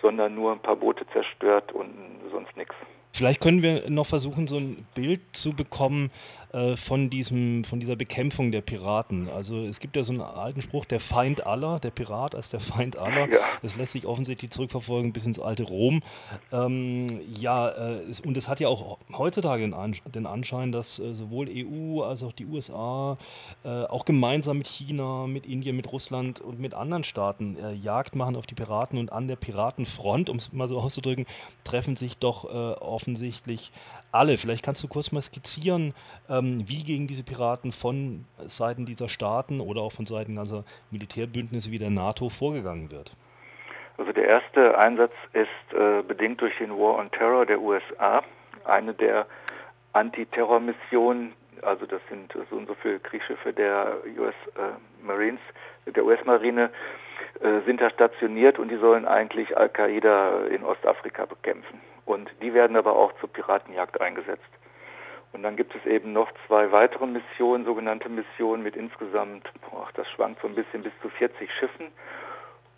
sondern 0.00 0.34
nur 0.34 0.52
ein 0.52 0.60
paar 0.60 0.76
Boote 0.76 1.06
zerstört 1.08 1.72
und 1.72 1.92
sonst 2.30 2.56
nichts. 2.56 2.74
Vielleicht 3.18 3.40
können 3.40 3.62
wir 3.62 3.90
noch 3.90 4.06
versuchen, 4.06 4.46
so 4.46 4.58
ein 4.58 4.86
Bild 4.94 5.20
zu 5.32 5.52
bekommen 5.52 6.12
äh, 6.52 6.76
von, 6.76 7.10
diesem, 7.10 7.62
von 7.64 7.78
dieser 7.78 7.94
Bekämpfung 7.94 8.52
der 8.52 8.62
Piraten. 8.62 9.28
Also 9.28 9.64
es 9.64 9.80
gibt 9.80 9.96
ja 9.96 10.02
so 10.02 10.12
einen 10.14 10.22
alten 10.22 10.62
Spruch, 10.62 10.86
der 10.86 10.98
Feind 10.98 11.46
aller, 11.46 11.78
der 11.78 11.90
Pirat 11.90 12.34
als 12.34 12.48
der 12.48 12.60
Feind 12.60 12.96
aller. 12.96 13.28
Ja. 13.28 13.38
Das 13.60 13.76
lässt 13.76 13.92
sich 13.92 14.06
offensichtlich 14.06 14.50
zurückverfolgen 14.50 15.12
bis 15.12 15.26
ins 15.26 15.38
alte 15.38 15.64
Rom. 15.64 16.02
Ähm, 16.50 17.06
ja, 17.38 17.68
äh, 17.68 18.02
es, 18.08 18.20
und 18.20 18.36
es 18.36 18.48
hat 18.48 18.60
ja 18.60 18.68
auch 18.68 18.98
heutzutage 19.12 19.62
den, 19.62 19.74
Anschein, 19.74 20.12
den 20.12 20.26
Anschein 20.26 20.72
dass 20.72 20.98
äh, 20.98 21.12
sowohl 21.12 21.48
EU 21.50 22.02
als 22.02 22.22
auch 22.22 22.32
die 22.32 22.46
USA 22.46 23.18
äh, 23.64 23.68
auch 23.68 24.06
gemeinsam 24.06 24.58
mit 24.58 24.68
China, 24.68 25.26
mit 25.26 25.44
Indien, 25.44 25.76
mit 25.76 25.92
Russland 25.92 26.40
und 26.40 26.60
mit 26.60 26.72
anderen 26.72 27.04
Staaten 27.04 27.58
äh, 27.58 27.72
Jagd 27.74 28.16
machen 28.16 28.36
auf 28.36 28.46
die 28.46 28.54
Piraten 28.54 28.98
und 28.98 29.12
an 29.12 29.28
der 29.28 29.36
Piratenfront, 29.36 30.30
um 30.30 30.36
es 30.36 30.50
mal 30.52 30.68
so 30.68 30.78
auszudrücken, 30.78 31.26
treffen 31.64 31.94
sich 31.94 32.16
doch 32.16 32.46
äh, 32.46 32.78
offensichtlich 33.08 33.72
alle. 34.12 34.36
Vielleicht 34.36 34.64
kannst 34.64 34.82
du 34.82 34.88
kurz 34.88 35.12
mal 35.12 35.22
skizzieren, 35.22 35.94
ähm, 36.28 36.64
wie 36.66 36.84
gegen 36.84 37.06
diese 37.06 37.24
Piraten 37.24 37.72
von 37.72 38.26
Seiten 38.46 38.84
dieser 38.84 39.08
Staaten 39.08 39.60
oder 39.60 39.80
auch 39.80 39.92
von 39.92 40.04
Seiten 40.04 40.36
ganzer 40.36 40.64
Militärbündnisse 40.90 41.70
wie 41.70 41.78
der 41.78 41.90
NATO 41.90 42.28
vorgegangen 42.28 42.92
wird. 42.92 43.12
Also 43.96 44.12
der 44.12 44.28
erste 44.28 44.76
Einsatz 44.76 45.12
ist 45.32 45.74
äh, 45.74 46.02
bedingt 46.02 46.40
durch 46.40 46.56
den 46.58 46.70
War 46.70 46.98
on 46.98 47.10
Terror 47.10 47.46
der 47.46 47.60
USA, 47.60 48.22
eine 48.64 48.92
der 48.92 49.26
Antiterrormissionen, 49.94 51.32
also 51.62 51.86
das 51.86 52.00
sind 52.10 52.32
so 52.50 52.56
und 52.56 52.68
so 52.68 52.74
viele 52.74 53.00
Kriegsschiffe 53.00 53.52
der 53.52 53.96
US 54.18 54.34
äh, 54.54 55.04
Marines, 55.04 55.40
der 55.86 56.04
US-Marine, 56.04 56.70
äh, 57.40 57.60
sind 57.66 57.80
da 57.80 57.90
stationiert 57.90 58.58
und 58.58 58.68
die 58.68 58.76
sollen 58.76 59.06
eigentlich 59.06 59.56
Al-Qaida 59.56 60.44
in 60.50 60.62
Ostafrika 60.62 61.24
bekämpfen. 61.24 61.80
Und 62.08 62.30
die 62.40 62.54
werden 62.54 62.74
aber 62.74 62.96
auch 62.96 63.12
zur 63.20 63.30
Piratenjagd 63.30 64.00
eingesetzt. 64.00 64.48
Und 65.34 65.42
dann 65.42 65.56
gibt 65.56 65.74
es 65.74 65.84
eben 65.84 66.14
noch 66.14 66.32
zwei 66.46 66.72
weitere 66.72 67.06
Missionen, 67.06 67.66
sogenannte 67.66 68.08
Missionen 68.08 68.62
mit 68.62 68.76
insgesamt, 68.76 69.46
boah, 69.60 69.86
das 69.92 70.08
schwankt 70.08 70.40
so 70.40 70.48
ein 70.48 70.54
bisschen 70.54 70.82
bis 70.82 70.92
zu 71.02 71.10
40 71.10 71.50
Schiffen. 71.52 71.88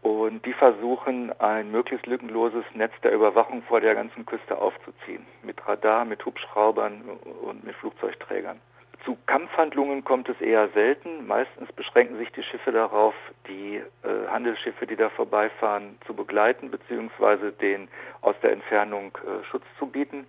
Und 0.03 0.45
die 0.45 0.53
versuchen, 0.53 1.31
ein 1.41 1.71
möglichst 1.71 2.07
lückenloses 2.07 2.65
Netz 2.75 2.93
der 3.05 3.13
Überwachung 3.13 3.63
vor 3.63 3.81
der 3.81 3.95
ganzen 3.95 4.27
Küste 4.27 4.59
aufzuziehen. 4.59 5.25
Mit 5.45 5.65
Radar, 5.69 6.05
mit 6.05 6.27
Hubschraubern 6.27 7.03
und 7.43 7.63
mit 7.63 7.77
Flugzeugträgern. 7.77 8.61
Zu 9.05 9.17
Kampfhandlungen 9.27 10.05
kommt 10.05 10.29
es 10.29 10.41
eher 10.41 10.69
selten. 10.69 11.27
Meistens 11.27 11.73
beschränken 11.73 12.19
sich 12.19 12.31
die 12.33 12.43
Schiffe 12.43 12.71
darauf, 12.71 13.15
die 13.49 13.77
äh, 13.77 14.29
Handelsschiffe, 14.29 14.87
die 14.87 14.97
da 14.97 15.09
vorbeifahren, 15.11 15.99
zu 16.07 16.15
begleiten 16.15 16.71
bzw. 16.71 17.51
den 17.53 17.89
aus 18.21 18.35
der 18.43 18.53
Entfernung 18.53 19.17
äh, 19.25 19.45
Schutz 19.45 19.65
zu 19.79 19.87
bieten. 19.87 20.27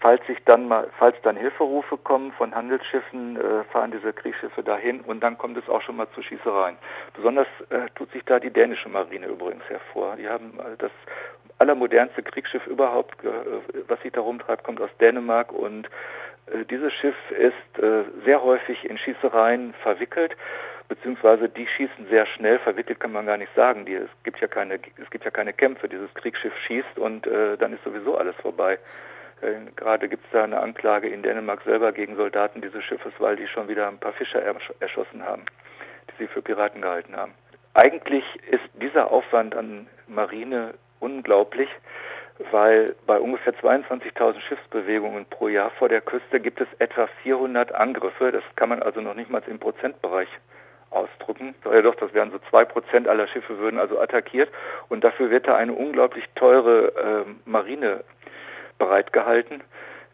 Falls 0.00 0.26
sich 0.26 0.38
dann 0.46 0.66
mal, 0.66 0.90
falls 0.98 1.14
dann 1.22 1.36
Hilferufe 1.36 1.96
kommen 1.96 2.32
von 2.32 2.52
Handelsschiffen, 2.52 3.36
äh, 3.36 3.62
fahren 3.70 3.92
diese 3.92 4.12
Kriegsschiffe 4.12 4.64
dahin 4.64 5.00
und 5.02 5.20
dann 5.20 5.38
kommt 5.38 5.56
es 5.56 5.68
auch 5.68 5.80
schon 5.80 5.94
mal 5.94 6.08
zu 6.12 6.22
Schießereien. 6.22 6.76
Besonders 7.14 7.46
äh, 7.70 7.88
tut 7.94 8.10
sich 8.10 8.24
da 8.24 8.40
die 8.40 8.50
dänische 8.50 8.88
Marine 8.88 9.26
übrigens 9.26 9.62
hervor. 9.68 10.16
Die 10.16 10.28
haben 10.28 10.58
äh, 10.58 10.76
das 10.78 10.90
allermodernste 11.58 12.24
Kriegsschiff 12.24 12.66
überhaupt, 12.66 13.24
äh, 13.24 13.28
was 13.86 14.00
sich 14.02 14.10
da 14.10 14.22
rumtreibt, 14.22 14.64
kommt 14.64 14.80
aus 14.80 14.90
Dänemark 14.98 15.52
und 15.52 15.88
dieses 16.70 16.92
Schiff 16.94 17.14
ist 17.30 17.82
äh, 17.82 18.04
sehr 18.24 18.42
häufig 18.42 18.84
in 18.84 18.98
Schießereien 18.98 19.74
verwickelt, 19.82 20.36
beziehungsweise 20.88 21.48
die 21.48 21.66
schießen 21.66 22.08
sehr 22.08 22.26
schnell. 22.26 22.58
Verwickelt 22.58 23.00
kann 23.00 23.12
man 23.12 23.26
gar 23.26 23.36
nicht 23.36 23.54
sagen. 23.54 23.86
Die, 23.86 23.94
es 23.94 24.10
gibt 24.24 24.40
ja 24.40 24.48
keine, 24.48 24.74
es 24.74 25.10
gibt 25.10 25.24
ja 25.24 25.30
keine 25.30 25.52
Kämpfe. 25.52 25.88
Dieses 25.88 26.12
Kriegsschiff 26.14 26.52
schießt 26.66 26.98
und 26.98 27.26
äh, 27.26 27.56
dann 27.56 27.72
ist 27.72 27.84
sowieso 27.84 28.16
alles 28.16 28.36
vorbei. 28.36 28.78
Äh, 29.40 29.70
gerade 29.76 30.08
gibt 30.08 30.24
es 30.24 30.30
da 30.32 30.44
eine 30.44 30.60
Anklage 30.60 31.08
in 31.08 31.22
Dänemark 31.22 31.62
selber 31.64 31.92
gegen 31.92 32.16
Soldaten 32.16 32.60
dieses 32.60 32.84
Schiffes, 32.84 33.12
weil 33.18 33.36
die 33.36 33.46
schon 33.48 33.68
wieder 33.68 33.88
ein 33.88 33.98
paar 33.98 34.12
Fischer 34.12 34.42
ersch 34.42 34.72
erschossen 34.80 35.24
haben, 35.24 35.44
die 36.10 36.24
sie 36.24 36.28
für 36.28 36.42
Piraten 36.42 36.82
gehalten 36.82 37.16
haben. 37.16 37.32
Eigentlich 37.74 38.24
ist 38.50 38.68
dieser 38.74 39.10
Aufwand 39.10 39.54
an 39.54 39.86
Marine 40.06 40.74
unglaublich 41.00 41.68
weil 42.50 42.94
bei 43.06 43.18
ungefähr 43.18 43.54
22.000 43.54 44.40
Schiffsbewegungen 44.40 45.26
pro 45.26 45.48
Jahr 45.48 45.70
vor 45.70 45.88
der 45.88 46.00
Küste 46.00 46.40
gibt 46.40 46.60
es 46.60 46.68
etwa 46.78 47.08
400 47.22 47.74
Angriffe. 47.74 48.32
Das 48.32 48.42
kann 48.56 48.68
man 48.68 48.82
also 48.82 49.00
noch 49.00 49.14
nicht 49.14 49.30
mal 49.30 49.42
im 49.46 49.58
Prozentbereich 49.58 50.28
ausdrücken. 50.90 51.54
Ja 51.64 51.82
doch, 51.82 51.94
das 51.96 52.12
wären 52.14 52.30
so 52.30 52.38
zwei 52.50 52.64
Prozent 52.64 53.08
aller 53.08 53.26
Schiffe 53.28 53.58
würden 53.58 53.78
also 53.78 53.98
attackiert 54.00 54.50
und 54.88 55.04
dafür 55.04 55.30
wird 55.30 55.46
da 55.46 55.56
eine 55.56 55.72
unglaublich 55.72 56.24
teure 56.34 57.24
äh, 57.26 57.48
Marine 57.48 58.04
bereitgehalten. 58.78 59.62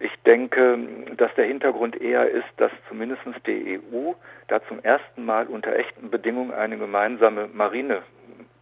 Ich 0.00 0.12
denke, 0.24 0.78
dass 1.16 1.34
der 1.34 1.46
Hintergrund 1.46 2.00
eher 2.00 2.30
ist, 2.30 2.46
dass 2.58 2.70
zumindest 2.88 3.22
die 3.46 3.80
EU 3.80 4.12
da 4.46 4.62
zum 4.68 4.82
ersten 4.84 5.24
Mal 5.24 5.46
unter 5.46 5.74
echten 5.74 6.10
Bedingungen 6.10 6.52
eine 6.52 6.78
gemeinsame 6.78 7.48
Marine 7.52 8.02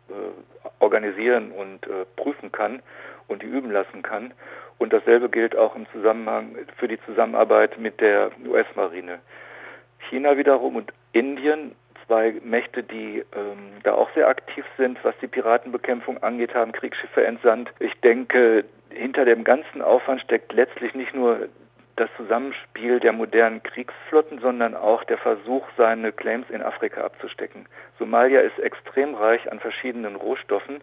äh, 0.09 0.13
organisieren 0.79 1.53
und 1.53 1.87
äh, 1.87 2.07
prüfen 2.17 2.53
kann 2.53 2.81
und 3.29 3.43
die 3.43 3.47
üben 3.47 3.71
lassen 3.71 4.03
kann. 4.03 4.33
Und 4.79 4.93
dasselbe 4.93 5.29
gilt 5.29 5.57
auch 5.57 5.75
im 5.75 5.87
Zusammenhang 5.93 6.57
für 6.77 6.89
die 6.89 7.01
Zusammenarbeit 7.07 7.79
mit 7.79 8.01
der 8.01 8.31
US-Marine. 8.47 9.21
China 10.11 10.37
wiederum 10.37 10.77
und 10.77 10.93
Indien, 11.13 11.75
zwei 12.07 12.35
Mächte, 12.45 12.83
die 12.83 13.25
ähm, 13.35 13.81
da 13.83 13.95
auch 13.95 14.11
sehr 14.15 14.29
aktiv 14.29 14.65
sind, 14.77 15.03
was 15.03 15.15
die 15.21 15.27
Piratenbekämpfung 15.27 16.23
angeht, 16.23 16.55
haben 16.55 16.73
Kriegsschiffe 16.73 17.25
entsandt. 17.25 17.71
Ich 17.81 17.95
denke, 18.03 18.65
hinter 18.91 19.25
dem 19.25 19.45
ganzen 19.45 19.83
Aufwand 19.83 20.21
steckt 20.21 20.53
letztlich 20.53 20.95
nicht 20.95 21.15
nur 21.15 21.49
das 21.97 22.11
Zusammenspiel 22.19 23.01
der 23.01 23.13
modernen 23.13 23.63
Kriegsflotten, 23.63 24.39
sondern 24.41 24.75
auch 24.77 25.03
der 25.05 25.19
Versuch, 25.19 25.67
seine 25.77 26.13
Claims 26.13 26.49
in 26.51 26.63
Afrika 26.63 27.03
abzustecken. 27.03 27.67
Somalia 27.99 28.41
ist 28.41 28.59
extrem 28.59 29.15
reich 29.15 29.51
an 29.51 29.61
verschiedenen 29.61 30.15
Rohstoffen. 30.15 30.83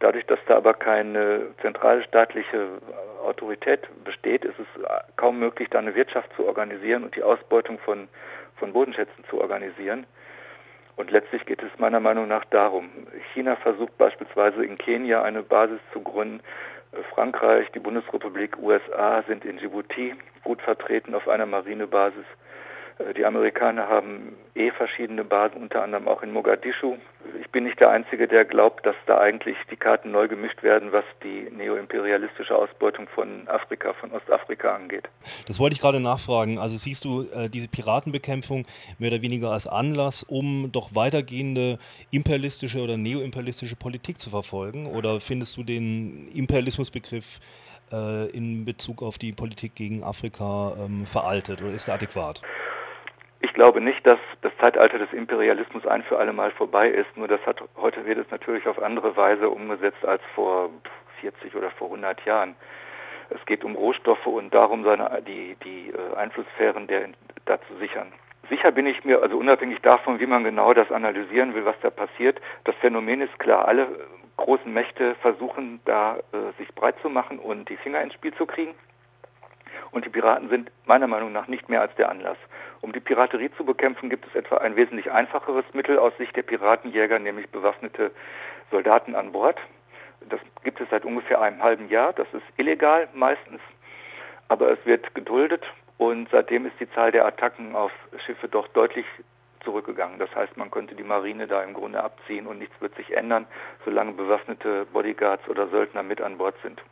Dadurch, 0.00 0.24
dass 0.26 0.38
da 0.46 0.56
aber 0.56 0.74
keine 0.74 1.48
zentrale 1.60 2.02
staatliche 2.04 2.68
Autorität 3.24 3.80
besteht, 4.04 4.44
ist 4.44 4.58
es 4.58 4.66
kaum 5.16 5.38
möglich, 5.38 5.68
da 5.70 5.78
eine 5.78 5.94
Wirtschaft 5.94 6.30
zu 6.36 6.46
organisieren 6.46 7.04
und 7.04 7.14
die 7.16 7.22
Ausbeutung 7.22 7.78
von, 7.78 8.08
von 8.56 8.72
Bodenschätzen 8.72 9.24
zu 9.28 9.40
organisieren. 9.40 10.06
Und 10.96 11.10
letztlich 11.10 11.44
geht 11.44 11.62
es 11.62 11.78
meiner 11.78 12.00
Meinung 12.00 12.28
nach 12.28 12.44
darum. 12.46 12.88
China 13.32 13.56
versucht 13.56 13.96
beispielsweise 13.98 14.64
in 14.64 14.78
Kenia 14.78 15.22
eine 15.22 15.42
Basis 15.42 15.80
zu 15.92 16.00
gründen. 16.00 16.40
Frankreich, 17.12 17.70
die 17.72 17.80
Bundesrepublik, 17.80 18.56
USA 18.58 19.22
sind 19.26 19.44
in 19.44 19.58
Djibouti 19.58 20.14
gut 20.44 20.62
vertreten 20.62 21.14
auf 21.14 21.28
einer 21.28 21.46
Marinebasis. 21.46 22.26
Äh, 22.98 23.14
die 23.14 23.24
Amerikaner 23.24 23.88
haben 23.88 24.36
eh 24.54 24.70
verschiedene 24.70 25.24
Basen, 25.24 25.62
unter 25.62 25.82
anderem 25.82 26.08
auch 26.08 26.22
in 26.22 26.32
Mogadischu. 26.32 26.96
Ich 27.40 27.50
bin 27.50 27.64
nicht 27.64 27.80
der 27.80 27.90
Einzige, 27.90 28.28
der 28.28 28.44
glaubt, 28.44 28.84
dass 28.86 28.94
da 29.06 29.18
eigentlich 29.18 29.56
die 29.70 29.76
Karten 29.76 30.10
neu 30.10 30.28
gemischt 30.28 30.62
werden, 30.62 30.92
was 30.92 31.04
die 31.22 31.48
neoimperialistische 31.50 32.54
Ausbeutung 32.54 33.08
von 33.08 33.48
Afrika, 33.48 33.94
von 33.94 34.12
Ostafrika 34.12 34.74
angeht. 34.74 35.08
Das 35.46 35.58
wollte 35.58 35.74
ich 35.74 35.80
gerade 35.80 36.00
nachfragen. 36.00 36.58
Also 36.58 36.76
siehst 36.76 37.04
du 37.04 37.22
äh, 37.22 37.48
diese 37.48 37.68
Piratenbekämpfung 37.68 38.66
mehr 38.98 39.10
oder 39.10 39.22
weniger 39.22 39.50
als 39.50 39.66
Anlass, 39.66 40.22
um 40.22 40.70
doch 40.70 40.94
weitergehende 40.94 41.78
imperialistische 42.10 42.80
oder 42.80 42.96
neoimperialistische 42.96 43.76
Politik 43.76 44.18
zu 44.18 44.30
verfolgen? 44.30 44.86
Oder 44.86 45.20
findest 45.20 45.56
du 45.56 45.62
den 45.62 46.28
Imperialismusbegriff 46.28 47.40
äh, 47.92 48.30
in 48.30 48.64
Bezug 48.64 49.02
auf 49.02 49.18
die 49.18 49.32
Politik 49.32 49.74
gegen 49.74 50.02
Afrika 50.02 50.74
ähm, 50.78 51.06
veraltet 51.06 51.62
oder 51.62 51.72
ist 51.72 51.88
er 51.88 51.94
adäquat? 51.94 52.40
Ich 53.44 53.52
glaube 53.52 53.82
nicht, 53.82 54.06
dass 54.06 54.18
das 54.40 54.56
Zeitalter 54.56 54.96
des 54.96 55.12
Imperialismus 55.12 55.86
ein 55.86 56.02
für 56.04 56.18
alle 56.18 56.32
Mal 56.32 56.50
vorbei 56.52 56.88
ist. 56.88 57.14
Nur 57.14 57.28
das 57.28 57.44
hat 57.44 57.62
heute 57.76 58.06
wird 58.06 58.16
es 58.16 58.30
natürlich 58.30 58.66
auf 58.66 58.82
andere 58.82 59.18
Weise 59.18 59.50
umgesetzt 59.50 60.02
als 60.02 60.22
vor 60.34 60.70
40 61.20 61.54
oder 61.54 61.70
vor 61.72 61.88
100 61.88 62.24
Jahren. 62.24 62.56
Es 63.28 63.44
geht 63.44 63.62
um 63.62 63.76
Rohstoffe 63.76 64.26
und 64.26 64.54
darum, 64.54 64.82
seine, 64.84 65.20
die, 65.26 65.56
die 65.62 65.90
äh, 65.90 66.16
Einflusssphären 66.16 66.86
der, 66.86 67.10
da 67.44 67.60
zu 67.68 67.76
sichern. 67.76 68.14
Sicher 68.48 68.72
bin 68.72 68.86
ich 68.86 69.04
mir, 69.04 69.20
also 69.20 69.36
unabhängig 69.36 69.82
davon, 69.82 70.20
wie 70.20 70.26
man 70.26 70.42
genau 70.42 70.72
das 70.72 70.90
analysieren 70.90 71.54
will, 71.54 71.66
was 71.66 71.76
da 71.82 71.90
passiert, 71.90 72.40
das 72.64 72.74
Phänomen 72.76 73.20
ist 73.20 73.38
klar, 73.38 73.68
alle 73.68 73.88
großen 74.38 74.72
Mächte 74.72 75.16
versuchen 75.16 75.80
da 75.84 76.16
äh, 76.16 76.56
sich 76.56 76.74
breit 76.74 76.96
zu 77.02 77.10
machen 77.10 77.38
und 77.38 77.68
die 77.68 77.76
Finger 77.76 78.00
ins 78.00 78.14
Spiel 78.14 78.32
zu 78.32 78.46
kriegen. 78.46 78.74
Und 79.90 80.06
die 80.06 80.10
Piraten 80.10 80.48
sind 80.48 80.70
meiner 80.86 81.08
Meinung 81.08 81.32
nach 81.32 81.46
nicht 81.46 81.68
mehr 81.68 81.82
als 81.82 81.94
der 81.96 82.08
Anlass. 82.08 82.38
Um 82.84 82.92
die 82.92 83.00
Piraterie 83.00 83.50
zu 83.56 83.64
bekämpfen, 83.64 84.10
gibt 84.10 84.26
es 84.26 84.34
etwa 84.34 84.58
ein 84.58 84.76
wesentlich 84.76 85.10
einfacheres 85.10 85.64
Mittel 85.72 85.98
aus 85.98 86.14
Sicht 86.18 86.36
der 86.36 86.42
Piratenjäger, 86.42 87.18
nämlich 87.18 87.48
bewaffnete 87.48 88.10
Soldaten 88.70 89.14
an 89.14 89.32
Bord. 89.32 89.58
Das 90.28 90.38
gibt 90.64 90.82
es 90.82 90.90
seit 90.90 91.06
ungefähr 91.06 91.40
einem 91.40 91.62
halben 91.62 91.88
Jahr. 91.88 92.12
Das 92.12 92.26
ist 92.34 92.44
illegal 92.58 93.08
meistens, 93.14 93.62
aber 94.48 94.70
es 94.70 94.84
wird 94.84 95.14
geduldet 95.14 95.64
und 95.96 96.28
seitdem 96.30 96.66
ist 96.66 96.78
die 96.78 96.90
Zahl 96.90 97.10
der 97.10 97.24
Attacken 97.24 97.74
auf 97.74 97.90
Schiffe 98.26 98.48
doch 98.48 98.68
deutlich 98.68 99.06
zurückgegangen. 99.64 100.18
Das 100.18 100.34
heißt, 100.36 100.58
man 100.58 100.70
könnte 100.70 100.94
die 100.94 101.04
Marine 101.04 101.46
da 101.46 101.62
im 101.62 101.72
Grunde 101.72 102.04
abziehen 102.04 102.46
und 102.46 102.58
nichts 102.58 102.78
wird 102.82 102.94
sich 102.96 103.16
ändern, 103.16 103.46
solange 103.86 104.12
bewaffnete 104.12 104.84
Bodyguards 104.92 105.48
oder 105.48 105.68
Söldner 105.68 106.02
mit 106.02 106.20
an 106.20 106.36
Bord 106.36 106.56
sind. 106.62 106.82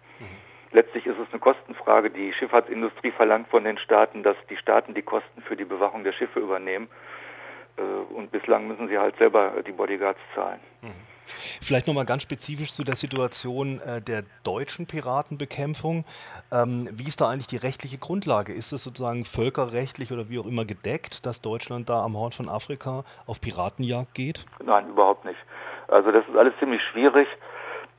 Letztlich 0.73 1.07
ist 1.07 1.19
es 1.19 1.29
eine 1.31 1.41
Kostenfrage. 1.41 2.11
Die 2.11 2.33
Schifffahrtsindustrie 2.33 3.11
verlangt 3.11 3.49
von 3.49 3.65
den 3.65 3.79
Staaten, 3.79 4.23
dass 4.23 4.37
die 4.49 4.57
Staaten 4.57 4.95
die 4.95 5.03
Kosten 5.03 5.43
für 5.43 5.57
die 5.57 5.65
Bewachung 5.65 6.03
der 6.05 6.13
Schiffe 6.13 6.41
übernehmen. 6.41 6.89
Äh, 7.77 7.83
und 8.15 8.31
bislang 8.33 8.69
müssen 8.69 8.89
sie 8.89 8.99
halt 8.99 9.17
selber 9.17 9.53
die 9.67 9.73
Bodyguards 9.73 10.21
zahlen. 10.35 10.61
Mhm. 10.81 11.13
Vielleicht 11.61 11.87
nochmal 11.87 12.05
ganz 12.05 12.23
spezifisch 12.23 12.73
zu 12.73 12.85
der 12.85 12.97
Situation 12.97 13.81
äh, 13.81 14.01
der 14.01 14.25
deutschen 14.45 14.87
Piratenbekämpfung. 14.87 16.05
Ähm, 16.51 16.89
wie 16.93 17.07
ist 17.07 17.21
da 17.21 17.29
eigentlich 17.29 17.47
die 17.47 17.57
rechtliche 17.57 17.99
Grundlage? 17.99 18.53
Ist 18.53 18.73
es 18.73 18.83
sozusagen 18.83 19.25
völkerrechtlich 19.25 20.13
oder 20.13 20.29
wie 20.29 20.39
auch 20.39 20.47
immer 20.47 20.65
gedeckt, 20.65 21.25
dass 21.25 21.41
Deutschland 21.41 21.89
da 21.89 22.03
am 22.03 22.17
Horn 22.17 22.33
von 22.33 22.49
Afrika 22.49 23.05
auf 23.27 23.41
Piratenjagd 23.41 24.15
geht? 24.15 24.45
Nein, 24.65 24.89
überhaupt 24.89 25.25
nicht. 25.25 25.39
Also 25.89 26.11
das 26.11 26.27
ist 26.27 26.37
alles 26.37 26.55
ziemlich 26.59 26.83
schwierig. 26.91 27.29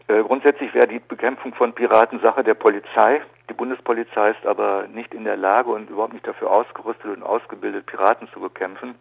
Äh, 0.08 0.22
grundsätzlich 0.24 0.74
wäre 0.74 0.88
die 0.88 1.00
Bekämpfung 1.00 1.54
von 1.54 1.74
Piraten 1.74 2.20
Sache 2.20 2.44
der 2.44 2.56
Polizei. 2.56 3.22
Die 3.50 3.54
Bundespolizei 3.54 4.32
ist 4.32 4.46
aber 4.46 4.88
nicht 4.88 5.14
in 5.14 5.24
der 5.24 5.38
Lage 5.38 5.70
und 5.70 5.90
überhaupt 5.90 6.14
nicht 6.14 6.28
dafür 6.28 6.52
ausgerüstet 6.52 7.16
und 7.16 7.24
ausgebildet, 7.24 7.86
Piraten 7.86 8.28
zu 8.34 8.40
bekämpfen. 8.40 8.96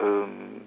Ähm, 0.00 0.62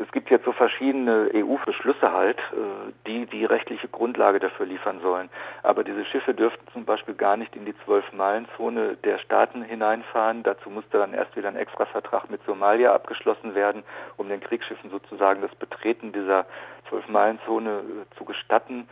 es 0.00 0.10
gibt 0.12 0.30
jetzt 0.30 0.44
so 0.44 0.52
verschiedene 0.52 1.30
EU-Beschlüsse 1.34 2.12
halt, 2.12 2.38
äh, 2.38 2.92
die 3.06 3.26
die 3.26 3.44
rechtliche 3.44 3.88
Grundlage 3.88 4.38
dafür 4.38 4.66
liefern 4.66 5.00
sollen. 5.00 5.28
Aber 5.62 5.84
diese 5.84 6.04
Schiffe 6.04 6.34
dürften 6.34 6.66
zum 6.72 6.84
Beispiel 6.84 7.14
gar 7.14 7.36
nicht 7.36 7.54
in 7.56 7.64
die 7.64 7.74
Zwölf-Meilen-Zone 7.84 8.96
der 9.04 9.18
Staaten 9.18 9.62
hineinfahren. 9.62 10.42
Dazu 10.42 10.70
musste 10.70 10.98
dann 10.98 11.14
erst 11.14 11.36
wieder 11.36 11.48
ein 11.48 11.56
Extravertrag 11.56 12.30
mit 12.30 12.44
Somalia 12.44 12.94
abgeschlossen 12.94 13.54
werden, 13.54 13.82
um 14.16 14.28
den 14.28 14.40
Kriegsschiffen 14.40 14.90
sozusagen 14.90 15.42
das 15.42 15.54
Betreten 15.54 16.12
dieser 16.12 16.46
Zwölf-Meilen-Zone 16.88 17.70
äh, 17.70 18.16
zu 18.16 18.24
gestatten 18.24 18.88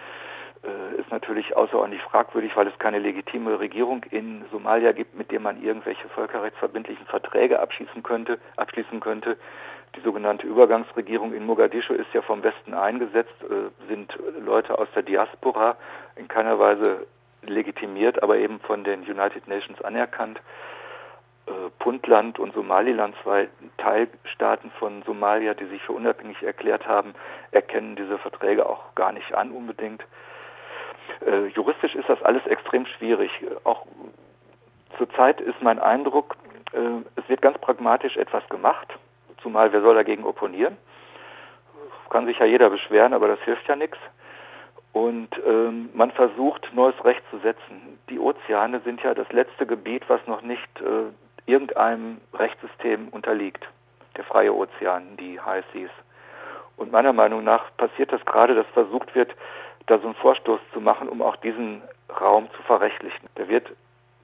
äh, 0.63 1.01
ist 1.01 1.11
natürlich 1.11 1.57
außerordentlich 1.57 2.03
fragwürdig, 2.03 2.57
weil 2.57 2.67
es 2.67 2.79
keine 2.79 2.99
legitime 2.99 3.59
Regierung 3.59 4.05
in 4.11 4.45
Somalia 4.51 4.93
gibt, 4.93 5.17
mit 5.17 5.31
der 5.31 5.41
man 5.41 5.63
irgendwelche 5.63 6.09
völkerrechtsverbindlichen 6.09 7.07
Verträge 7.07 7.61
abschließen 7.61 8.03
könnte, 8.03 8.39
abschließen 8.57 9.01
könnte. 9.01 9.37
Die 9.95 10.01
sogenannte 10.01 10.47
Übergangsregierung 10.47 11.33
in 11.33 11.47
Mogadischu 11.47 11.95
ist 11.95 12.13
ja 12.13 12.23
vom 12.23 12.43
Westen 12.43 12.75
eingesetzt, 12.75 13.35
äh, 13.43 13.87
sind 13.89 14.17
Leute 14.45 14.79
aus 14.79 14.89
der 14.95 15.03
Diaspora 15.03 15.77
in 16.17 16.29
keiner 16.29 16.59
Weise 16.59 17.07
legitimiert, 17.43 18.23
aber 18.23 18.37
eben 18.37 18.61
von 18.61 18.85
den 18.85 19.03
United 19.03 19.47
Nations 19.47 19.81
anerkannt. 19.83 20.41
Äh, 21.47 21.71
Puntland 21.79 22.39
und 22.39 22.55
Somaliland, 22.55 23.15
zwei 23.23 23.49
Teilstaaten 23.79 24.71
von 24.79 25.03
Somalia, 25.03 25.55
die 25.55 25.67
sich 25.67 25.83
für 25.83 25.93
unabhängig 25.93 26.43
erklärt 26.43 26.87
haben, 26.87 27.15
erkennen 27.53 27.97
diese 27.97 28.19
Verträge 28.19 28.69
auch 28.69 28.95
gar 28.95 29.13
nicht 29.13 29.35
an 29.35 29.51
unbedingt. 29.51 30.05
Äh, 31.27 31.47
juristisch 31.49 31.95
ist 31.95 32.09
das 32.09 32.23
alles 32.23 32.47
extrem 32.47 32.87
schwierig. 32.87 33.31
Auch 33.65 33.87
zurzeit 34.99 35.41
ist 35.41 35.63
mein 35.63 35.79
Eindruck, 35.79 36.37
äh, 36.73 37.03
es 37.17 37.29
wird 37.29 37.43
ganz 37.43 37.59
pragmatisch 37.59 38.17
etwas 38.17 38.47
gemacht 38.49 38.93
zumal 39.47 39.73
wer 39.73 39.81
soll 39.81 39.95
dagegen 39.95 40.25
opponieren? 40.25 40.77
Kann 42.11 42.27
sich 42.27 42.39
ja 42.39 42.47
jeder 42.47 42.69
beschweren, 42.69 43.13
aber 43.13 43.29
das 43.29 43.41
hilft 43.43 43.69
ja 43.69 43.77
nichts. 43.77 43.99
Und 44.93 45.29
ähm, 45.47 45.91
man 45.95 46.11
versucht, 46.11 46.69
neues 46.73 46.97
Recht 47.05 47.23
zu 47.31 47.39
setzen. 47.39 47.99
Die 48.11 48.19
Ozeane 48.19 48.81
sind 48.81 49.03
ja 49.03 49.15
das 49.15 49.31
letzte 49.31 49.67
Gebiet, 49.67 50.03
was 50.09 50.21
noch 50.27 50.43
nicht 50.43 50.81
äh, 50.81 51.13
irgendeinem 51.47 52.21
Rechtssystem 52.35 53.09
unterliegt. 53.09 53.67
Der 54.17 54.25
freie 54.25 54.55
Ozean, 54.55 55.17
die 55.17 55.41
High 55.41 55.65
Seas. 55.73 55.91
Und 56.77 56.93
meiner 56.93 57.13
Meinung 57.13 57.45
nach 57.45 57.65
passiert 57.77 58.13
das 58.13 58.25
gerade, 58.25 58.55
dass 58.55 58.67
versucht 58.69 59.15
wird, 59.15 59.35
da 59.87 59.99
so 59.99 60.07
einen 60.07 60.17
Vorstoß 60.17 60.61
zu 60.73 60.81
machen, 60.81 61.09
um 61.09 61.23
auch 61.23 61.37
diesen 61.37 61.83
Raum 62.21 62.49
zu 62.57 62.63
verrechtlichen. 62.63 63.29
Der 63.37 63.49
wird 63.49 63.71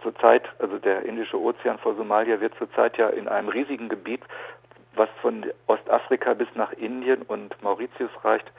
zurzeit, 0.03 0.43
also 0.59 0.79
der 0.79 1.05
Indische 1.05 1.41
Ozean 1.41 1.79
vor 1.79 1.95
Somalia 1.95 2.41
wird 2.41 2.55
zurzeit 2.59 2.99
ja 2.99 3.09
in 3.09 3.29
einem 3.29 3.49
riesigen 3.49 3.89
Gebiet 3.89 4.23
was 4.95 5.09
von 5.21 5.47
Ostafrika 5.67 6.35
bis 6.35 6.49
nach 6.55 6.73
Indien 6.73 7.23
und 7.23 7.61
Mauritius 7.63 8.11
reicht, 8.23 8.51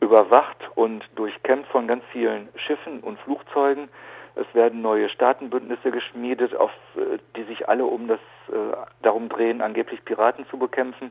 überwacht 0.00 0.56
und 0.74 1.04
durchkämpft 1.14 1.70
von 1.70 1.86
ganz 1.86 2.04
vielen 2.12 2.48
Schiffen 2.56 3.00
und 3.00 3.18
Flugzeugen. 3.20 3.88
Es 4.36 4.46
werden 4.54 4.82
neue 4.82 5.08
Staatenbündnisse 5.08 5.90
geschmiedet, 5.90 6.54
auf, 6.56 6.72
äh, 6.96 7.18
die 7.36 7.44
sich 7.44 7.68
alle 7.68 7.84
um 7.84 8.08
das 8.08 8.20
äh, 8.48 8.76
darum 9.02 9.28
drehen, 9.28 9.60
angeblich 9.60 10.04
Piraten 10.04 10.46
zu 10.48 10.58
bekämpfen. 10.58 11.10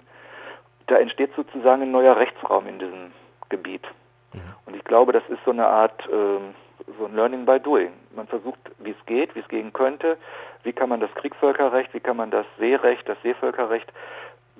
Da 0.88 0.98
entsteht 0.98 1.34
sozusagen 1.36 1.84
ein 1.84 1.92
neuer 1.92 2.18
Rechtsraum 2.18 2.68
in 2.68 2.80
diesem 2.80 3.12
Gebiet. 3.50 3.84
Mhm. 4.34 4.42
Und 4.66 4.76
ich 4.76 4.84
glaube, 4.84 5.14
das 5.14 5.24
ist 5.30 5.40
so 5.46 5.52
eine 5.52 5.68
Art 5.68 6.06
äh, 6.08 6.40
so 6.98 7.06
ein 7.06 7.16
Learning 7.16 7.46
by 7.46 7.60
Doing. 7.60 7.94
Man 8.16 8.28
versucht, 8.28 8.60
wie 8.80 8.92
es 8.92 9.06
geht, 9.06 9.36
wie 9.36 9.40
es 9.40 9.48
gehen 9.48 9.74
könnte, 9.74 10.18
wie 10.64 10.74
kann 10.74 10.90
man 10.90 11.00
das 11.00 11.14
Kriegsvölkerrecht, 11.16 11.94
wie 11.94 12.00
kann 12.00 12.18
man 12.18 12.32
das 12.32 12.46
Seerecht, 12.58 13.08
das 13.08 13.18
Seevölkerrecht 13.24 13.92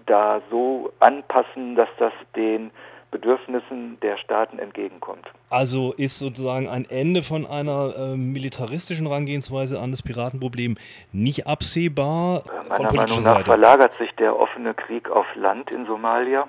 da 0.06 0.42
so 0.50 0.92
anpassen, 1.00 1.76
dass 1.76 1.90
das 1.98 2.14
den 2.36 2.72
Bedürfnissen 3.12 4.00
der 4.02 4.18
Staaten 4.18 4.60
entgegenkommt. 4.60 5.30
Also 5.54 5.94
ist 5.98 6.18
sozusagen 6.18 6.68
ein 6.68 6.86
Ende 6.90 7.22
von 7.22 7.46
einer 7.46 7.94
äh, 7.96 8.18
militaristischen 8.18 9.06
Herangehensweise 9.06 9.80
an 9.80 9.92
das 9.92 10.02
Piratenproblem 10.02 10.78
nicht 11.12 11.46
absehbar? 11.46 12.44
Meiner 12.70 12.92
Meinung 12.92 13.18
nach 13.18 13.36
Seite. 13.36 13.46
verlagert 13.46 13.92
sich 14.00 14.12
der 14.16 14.40
offene 14.40 14.74
Krieg 14.74 15.10
auf 15.12 15.28
Land 15.36 15.72
in 15.72 15.86
Somalia. 15.86 16.48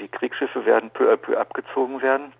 Die 0.00 0.08
Kriegsschiffe 0.08 0.64
werden 0.64 0.90
peu 0.90 1.12
à 1.12 1.16
peu 1.16 1.38
abgezogen 1.38 2.00
werden. 2.00 2.32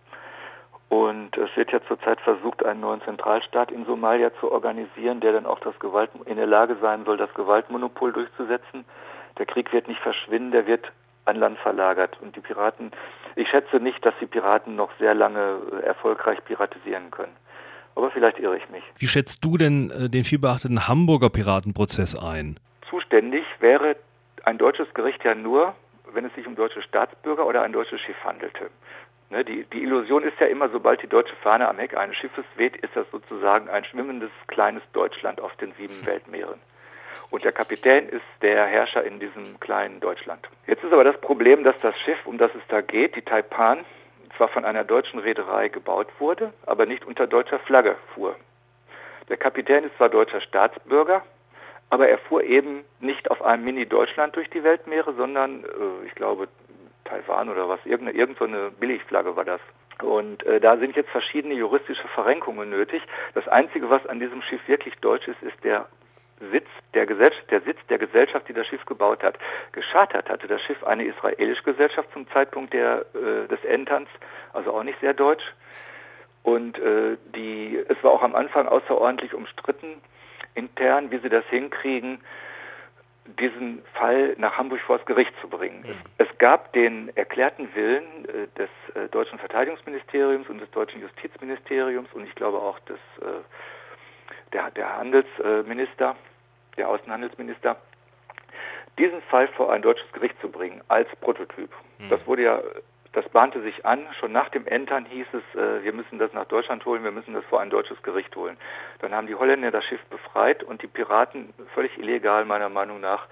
Und 0.88 1.36
es 1.36 1.54
wird 1.56 1.72
ja 1.72 1.80
zurzeit 1.86 2.20
versucht, 2.20 2.64
einen 2.64 2.80
neuen 2.80 3.02
Zentralstaat 3.02 3.70
in 3.70 3.84
Somalia 3.84 4.30
zu 4.40 4.50
organisieren, 4.50 5.20
der 5.20 5.32
dann 5.32 5.44
auch 5.44 5.60
das 5.60 5.78
Gewalt 5.80 6.10
in 6.24 6.36
der 6.36 6.46
Lage 6.46 6.76
sein 6.80 7.04
soll, 7.04 7.18
das 7.18 7.32
Gewaltmonopol 7.34 8.12
durchzusetzen 8.12 8.84
der 9.38 9.46
Krieg 9.46 9.72
wird 9.72 9.88
nicht 9.88 10.00
verschwinden, 10.00 10.50
der 10.50 10.66
wird 10.66 10.90
an 11.24 11.36
Land 11.36 11.58
verlagert. 11.58 12.16
Und 12.20 12.36
die 12.36 12.40
Piraten, 12.40 12.92
ich 13.36 13.48
schätze 13.48 13.76
nicht, 13.76 14.04
dass 14.04 14.14
die 14.20 14.26
Piraten 14.26 14.74
noch 14.76 14.90
sehr 14.98 15.14
lange 15.14 15.60
äh, 15.72 15.84
erfolgreich 15.84 16.42
piratisieren 16.44 17.10
können. 17.10 17.36
Aber 17.94 18.10
vielleicht 18.10 18.38
irre 18.38 18.56
ich 18.56 18.68
mich. 18.70 18.82
Wie 18.98 19.06
schätzt 19.06 19.44
du 19.44 19.56
denn 19.56 19.90
äh, 19.90 20.08
den 20.08 20.24
vielbeachteten 20.24 20.88
Hamburger 20.88 21.30
Piratenprozess 21.30 22.16
ein? 22.18 22.58
Zuständig 22.90 23.44
wäre 23.60 23.96
ein 24.44 24.58
deutsches 24.58 24.92
Gericht 24.94 25.22
ja 25.24 25.34
nur, 25.34 25.74
wenn 26.12 26.24
es 26.24 26.34
sich 26.34 26.46
um 26.46 26.56
deutsche 26.56 26.82
Staatsbürger 26.82 27.46
oder 27.46 27.62
ein 27.62 27.72
deutsches 27.72 28.00
Schiff 28.00 28.16
handelte. 28.24 28.70
Ne, 29.28 29.44
die, 29.44 29.64
die 29.72 29.82
Illusion 29.82 30.22
ist 30.22 30.38
ja 30.38 30.46
immer, 30.46 30.68
sobald 30.68 31.02
die 31.02 31.08
deutsche 31.08 31.34
Fahne 31.42 31.68
am 31.68 31.78
Heck 31.78 31.96
eines 31.96 32.16
Schiffes 32.16 32.44
weht, 32.56 32.76
ist 32.76 32.94
das 32.94 33.06
sozusagen 33.10 33.68
ein 33.68 33.84
schwimmendes 33.84 34.30
kleines 34.46 34.82
Deutschland 34.92 35.40
auf 35.40 35.54
den 35.56 35.72
sieben. 35.72 35.94
Weltmeeren. 36.06 36.60
Und 37.30 37.44
der 37.44 37.52
Kapitän 37.52 38.08
ist 38.08 38.24
der 38.42 38.66
Herrscher 38.66 39.04
in 39.04 39.20
diesem 39.20 39.58
kleinen 39.60 40.00
Deutschland. 40.00 40.48
Jetzt 40.66 40.84
ist 40.84 40.92
aber 40.92 41.04
das 41.04 41.20
Problem, 41.20 41.64
dass 41.64 41.76
das 41.82 41.98
Schiff, 42.00 42.18
um 42.24 42.38
das 42.38 42.50
es 42.54 42.62
da 42.68 42.80
geht, 42.80 43.16
die 43.16 43.22
Taipan, 43.22 43.84
zwar 44.36 44.48
von 44.48 44.64
einer 44.64 44.84
deutschen 44.84 45.18
Reederei 45.18 45.68
gebaut 45.68 46.08
wurde, 46.18 46.52
aber 46.66 46.86
nicht 46.86 47.04
unter 47.04 47.26
deutscher 47.26 47.58
Flagge 47.60 47.96
fuhr. 48.14 48.36
Der 49.28 49.36
Kapitän 49.36 49.84
ist 49.84 49.96
zwar 49.96 50.08
deutscher 50.08 50.40
Staatsbürger, 50.40 51.22
aber 51.90 52.08
er 52.08 52.18
fuhr 52.18 52.42
eben 52.42 52.84
nicht 53.00 53.30
auf 53.30 53.42
einem 53.42 53.64
Mini-Deutschland 53.64 54.36
durch 54.36 54.48
die 54.50 54.62
Weltmeere, 54.62 55.14
sondern, 55.14 55.64
äh, 55.64 56.06
ich 56.06 56.14
glaube, 56.14 56.48
Taiwan 57.04 57.48
oder 57.48 57.68
was, 57.68 57.80
irgendeine, 57.84 58.18
irgendeine 58.18 58.70
Billigflagge 58.70 59.36
war 59.36 59.44
das. 59.44 59.60
Und 60.02 60.44
äh, 60.44 60.60
da 60.60 60.76
sind 60.76 60.96
jetzt 60.96 61.10
verschiedene 61.10 61.54
juristische 61.54 62.06
Verrenkungen 62.08 62.68
nötig. 62.68 63.02
Das 63.34 63.48
Einzige, 63.48 63.88
was 63.88 64.06
an 64.06 64.20
diesem 64.20 64.42
Schiff 64.42 64.60
wirklich 64.66 64.94
deutsch 64.96 65.26
ist, 65.26 65.42
ist 65.42 65.62
der 65.64 65.86
Sitz 66.52 66.66
der 66.94 67.06
Gesellschaft, 67.06 67.50
der 67.50 67.60
Sitz 67.62 67.78
der 67.88 67.98
Gesellschaft, 67.98 68.48
die 68.48 68.52
das 68.52 68.66
Schiff 68.66 68.84
gebaut 68.84 69.22
hat. 69.22 69.38
Geschartert 69.72 70.28
hatte 70.28 70.46
das 70.46 70.60
Schiff 70.62 70.82
eine 70.84 71.04
israelische 71.04 71.62
Gesellschaft 71.62 72.12
zum 72.12 72.28
Zeitpunkt 72.30 72.72
der, 72.72 73.06
äh, 73.14 73.48
des 73.48 73.64
Enterns, 73.64 74.08
also 74.52 74.72
auch 74.74 74.82
nicht 74.82 75.00
sehr 75.00 75.14
deutsch. 75.14 75.44
Und 76.42 76.78
äh, 76.78 77.16
die, 77.34 77.82
es 77.88 78.02
war 78.02 78.12
auch 78.12 78.22
am 78.22 78.34
Anfang 78.34 78.68
außerordentlich 78.68 79.34
umstritten 79.34 80.00
intern, 80.54 81.10
wie 81.10 81.18
sie 81.18 81.28
das 81.28 81.44
hinkriegen, 81.46 82.20
diesen 83.40 83.82
Fall 83.94 84.34
nach 84.38 84.56
Hamburg 84.56 84.80
vor 84.80 84.98
das 84.98 85.06
Gericht 85.06 85.32
zu 85.40 85.48
bringen. 85.48 85.80
Mhm. 85.80 85.90
Es, 86.18 86.28
es, 86.28 86.38
gab 86.38 86.72
den 86.72 87.10
erklärten 87.16 87.74
Willen 87.74 88.04
äh, 88.26 88.46
des 88.56 88.70
äh, 88.94 89.08
deutschen 89.08 89.38
Verteidigungsministeriums 89.38 90.48
und 90.48 90.60
des 90.60 90.70
deutschen 90.70 91.00
Justizministeriums 91.00 92.08
und 92.12 92.24
ich 92.24 92.34
glaube 92.34 92.58
auch 92.58 92.78
des 92.80 92.98
äh, 93.20 93.24
der, 94.56 94.70
der 94.70 94.96
Handelsminister, 94.96 96.16
der 96.76 96.88
Außenhandelsminister, 96.88 97.76
diesen 98.98 99.20
Fall 99.22 99.48
vor 99.48 99.72
ein 99.72 99.82
deutsches 99.82 100.10
Gericht 100.12 100.40
zu 100.40 100.48
bringen 100.48 100.80
als 100.88 101.08
Prototyp. 101.20 101.70
Mhm. 101.98 102.08
Das 102.08 102.26
wurde 102.26 102.42
ja, 102.42 102.62
das 103.12 103.28
bahnte 103.28 103.60
sich 103.60 103.84
an. 103.84 104.00
Schon 104.18 104.32
nach 104.32 104.48
dem 104.48 104.66
Entern 104.66 105.04
hieß 105.04 105.26
es, 105.32 105.60
äh, 105.60 105.84
wir 105.84 105.92
müssen 105.92 106.18
das 106.18 106.32
nach 106.32 106.46
Deutschland 106.46 106.84
holen, 106.86 107.04
wir 107.04 107.10
müssen 107.10 107.34
das 107.34 107.44
vor 107.44 107.60
ein 107.60 107.68
deutsches 107.68 108.02
Gericht 108.02 108.34
holen. 108.34 108.56
Dann 109.00 109.14
haben 109.14 109.26
die 109.26 109.34
Holländer 109.34 109.70
das 109.70 109.84
Schiff 109.84 110.02
befreit 110.06 110.62
und 110.62 110.82
die 110.82 110.86
Piraten, 110.86 111.52
völlig 111.74 111.98
illegal 111.98 112.46
meiner 112.46 112.70
Meinung 112.70 113.00
nach, 113.00 113.26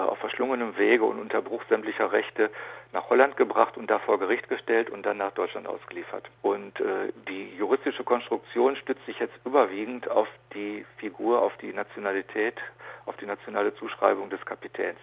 auf 0.00 0.18
verschlungenem 0.18 0.76
Wege 0.76 1.04
und 1.04 1.18
unter 1.18 1.42
Bruch 1.42 1.62
sämtlicher 1.68 2.12
Rechte 2.12 2.50
nach 2.92 3.10
Holland 3.10 3.36
gebracht 3.36 3.76
und 3.76 3.90
da 3.90 3.98
vor 3.98 4.18
Gericht 4.18 4.48
gestellt 4.48 4.90
und 4.90 5.04
dann 5.04 5.18
nach 5.18 5.32
Deutschland 5.32 5.66
ausgeliefert. 5.66 6.28
Und 6.42 6.78
äh, 6.80 7.12
die 7.28 7.56
juristische 7.56 8.04
Konstruktion 8.04 8.76
stützt 8.76 9.04
sich 9.06 9.18
jetzt 9.18 9.34
überwiegend 9.44 10.08
auf 10.08 10.28
die 10.54 10.84
Figur, 10.98 11.42
auf 11.42 11.56
die 11.58 11.72
Nationalität, 11.72 12.60
auf 13.06 13.16
die 13.16 13.26
nationale 13.26 13.74
Zuschreibung 13.74 14.30
des 14.30 14.44
Kapitäns. 14.44 14.98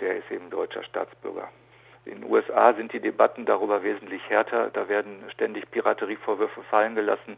Der 0.00 0.16
ist 0.16 0.30
eben 0.30 0.48
deutscher 0.50 0.84
Staatsbürger. 0.84 1.48
In 2.06 2.22
den 2.22 2.30
USA 2.30 2.72
sind 2.72 2.92
die 2.92 3.00
Debatten 3.00 3.44
darüber 3.44 3.82
wesentlich 3.82 4.22
härter. 4.28 4.70
Da 4.70 4.88
werden 4.88 5.22
ständig 5.32 5.70
Piraterievorwürfe 5.70 6.62
fallen 6.62 6.94
gelassen, 6.94 7.36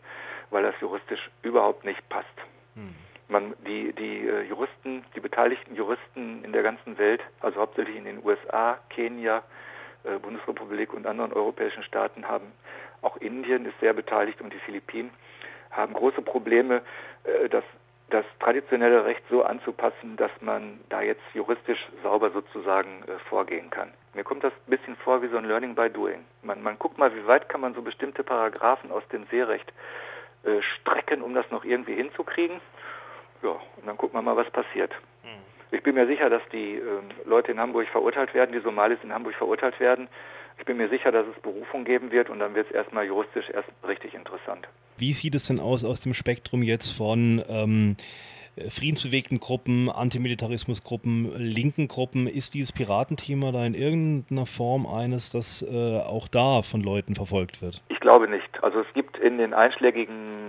weil 0.51 0.63
das 0.63 0.75
juristisch 0.81 1.31
überhaupt 1.43 1.85
nicht 1.85 2.09
passt. 2.09 2.29
Hm. 2.75 2.95
Man, 3.33 3.55
die, 3.67 3.95
die 3.95 4.29
äh, 4.29 4.43
Juristen, 4.43 5.07
die 5.17 5.21
beteiligten 5.21 5.75
Juristen 5.75 6.45
in 6.45 6.53
der 6.53 6.63
ganzen 6.63 6.99
Welt, 6.99 7.23
also 7.41 7.61
hauptsächlich 7.61 7.97
in 7.97 8.05
den 8.05 8.23
USA, 8.23 8.79
Kenia, 8.91 9.43
äh, 10.05 10.19
Bundesrepublik 10.19 10.93
und 10.93 11.07
anderen 11.07 11.33
europäischen 11.33 11.83
Staaten 11.83 12.29
haben, 12.29 12.53
auch 13.01 13.17
Indien 13.17 13.65
ist 13.65 13.81
sehr 13.81 13.95
beteiligt 13.95 14.43
und 14.43 14.53
die 14.53 14.59
Philippinen, 14.59 15.11
haben 15.71 15.95
große 15.95 16.21
Probleme, 16.21 16.83
äh, 17.25 17.49
das, 17.49 17.65
das 18.11 18.27
traditionelle 18.39 19.07
Recht 19.07 19.23
so 19.31 19.43
anzupassen, 19.45 20.15
dass 20.19 20.31
man 20.43 20.79
da 20.91 21.01
jetzt 21.01 21.25
juristisch 21.33 21.81
sauber 22.03 22.33
sozusagen 22.33 23.03
vorgehen 23.31 23.71
kann. 23.71 23.95
Mir 24.13 24.25
kommt 24.25 24.45
das 24.45 24.53
ein 24.53 24.71
bisschen 24.71 24.97
vor 24.97 25.23
wie 25.23 25.29
so 25.29 25.39
ein 25.39 25.47
Learning 25.47 25.75
by 25.75 25.89
Doing. 25.89 26.23
Man, 26.43 26.63
man 26.63 26.79
guckt 26.79 26.99
mal, 26.99 27.15
wie 27.17 27.27
weit 27.27 27.49
kann 27.49 27.63
man 27.63 27.73
so 27.73 27.81
bestimmte 27.81 28.23
Paragraphen 28.23 28.93
aus 28.93 29.09
dem 29.09 29.25
Seerecht 29.31 29.73
strecken, 30.61 31.23
um 31.23 31.35
das 31.35 31.49
noch 31.51 31.65
irgendwie 31.65 31.95
hinzukriegen. 31.95 32.61
Ja, 33.43 33.51
und 33.51 33.87
dann 33.87 33.97
gucken 33.97 34.19
wir 34.19 34.23
mal, 34.23 34.37
was 34.37 34.51
passiert. 34.51 34.93
Mhm. 35.25 35.43
Ich 35.71 35.83
bin 35.83 35.95
mir 35.95 36.07
sicher, 36.07 36.31
dass 36.31 36.43
die 36.53 36.77
äh, 36.77 36.83
Leute 37.25 37.53
in 37.53 37.59
Hamburg 37.59 37.89
verurteilt 37.89 38.35
werden, 38.35 38.53
die 38.53 38.61
Somalis 38.61 38.99
in 39.03 39.13
Hamburg 39.13 39.35
verurteilt 39.35 39.79
werden. 39.81 40.09
Ich 40.59 40.65
bin 40.65 40.77
mir 40.77 40.89
sicher, 40.89 41.11
dass 41.11 41.27
es 41.27 41.43
Berufung 41.43 41.85
geben 41.85 42.13
wird 42.13 42.31
und 42.31 42.39
dann 42.39 42.55
wird 42.55 42.69
es 42.69 42.75
erstmal 42.75 43.07
juristisch 43.07 43.49
erst 43.51 43.69
richtig 43.87 44.15
interessant. 44.15 44.69
Wie 44.97 45.13
sieht 45.13 45.35
es 45.35 45.47
denn 45.47 45.59
aus 45.59 45.85
aus 45.85 46.03
dem 46.03 46.15
Spektrum 46.15 46.63
jetzt 46.63 46.97
von 46.97 47.43
ähm, 47.49 47.97
friedensbewegten 48.69 49.41
Gruppen, 49.41 49.91
Antimilitarismusgruppen, 49.91 51.33
linken 51.37 51.89
Gruppen? 51.89 52.27
Ist 52.27 52.55
dieses 52.55 52.71
Piratenthema 52.73 53.51
da 53.51 53.65
in 53.65 53.75
irgendeiner 53.75 54.47
Form 54.47 54.87
eines, 54.87 55.31
das 55.31 55.63
äh, 55.63 55.99
auch 55.99 56.29
da 56.29 56.63
von 56.63 56.83
Leuten 56.83 57.15
verfolgt 57.15 57.63
wird? 57.63 57.83
Ich 57.89 58.01
glaube 58.01 58.29
nicht. 58.29 58.63
Also 58.63 58.81
es 58.81 58.95
gibt 58.95 59.19
in 59.19 59.39
den 59.39 59.55
einschlägigen 59.55 60.42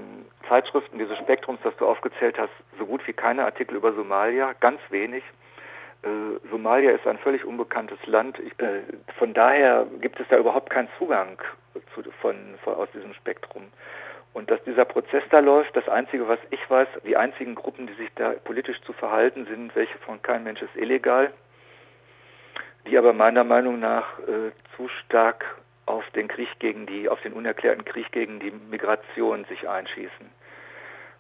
Zeitschriften 0.54 1.00
dieses 1.00 1.18
Spektrums, 1.18 1.60
das 1.64 1.76
du 1.78 1.88
aufgezählt 1.88 2.38
hast, 2.38 2.52
so 2.78 2.86
gut 2.86 3.06
wie 3.08 3.14
keine 3.14 3.44
Artikel 3.44 3.76
über 3.76 3.92
Somalia, 3.94 4.54
ganz 4.60 4.80
wenig. 4.92 5.24
Äh, 6.04 6.48
Somalia 6.52 6.92
ist 6.92 7.08
ein 7.08 7.18
völlig 7.18 7.44
unbekanntes 7.44 7.98
Land. 8.06 8.38
Ich, 8.38 8.52
äh, 8.60 8.82
von 9.18 9.34
daher 9.34 9.88
gibt 10.00 10.20
es 10.20 10.28
da 10.28 10.38
überhaupt 10.38 10.70
keinen 10.70 10.90
Zugang 11.00 11.40
zu, 11.96 12.04
von, 12.22 12.36
von, 12.64 12.76
aus 12.76 12.88
diesem 12.94 13.16
Spektrum. 13.16 13.64
Und 14.34 14.52
dass 14.52 14.64
dieser 14.64 14.86
Prozess 14.86 15.24
da 15.32 15.40
läuft, 15.40 15.76
das 15.76 15.90
Einzige, 15.90 16.28
was 16.28 16.38
ich 16.52 16.70
weiß, 16.70 16.88
die 17.04 17.18
einzigen 17.18 17.56
Gruppen, 17.56 17.88
die 17.88 17.94
sich 17.94 18.10
da 18.14 18.34
politisch 18.44 18.80
zu 18.82 18.94
verhalten, 18.94 19.48
sind 19.48 19.76
welche 19.76 19.98
von 20.00 20.22
kein 20.22 20.44
Mensch 20.44 20.62
ist 20.62 20.76
illegal, 20.76 21.34
die 22.86 22.96
aber 22.96 23.14
meiner 23.14 23.44
Meinung 23.44 23.80
nach 23.80 24.20
äh, 24.20 24.52
zu 24.78 24.88
stark 24.88 25.46
auf 25.88 26.08
den 26.12 26.28
Krieg 26.28 26.50
gegen 26.60 26.86
die, 26.86 27.10
auf 27.10 27.22
den 27.22 27.34
unerklärten 27.34 27.86
Krieg 27.86 28.12
gegen 28.12 28.40
die 28.40 28.52
Migration 28.52 29.46
sich 29.46 29.68
einschießen. 29.68 30.43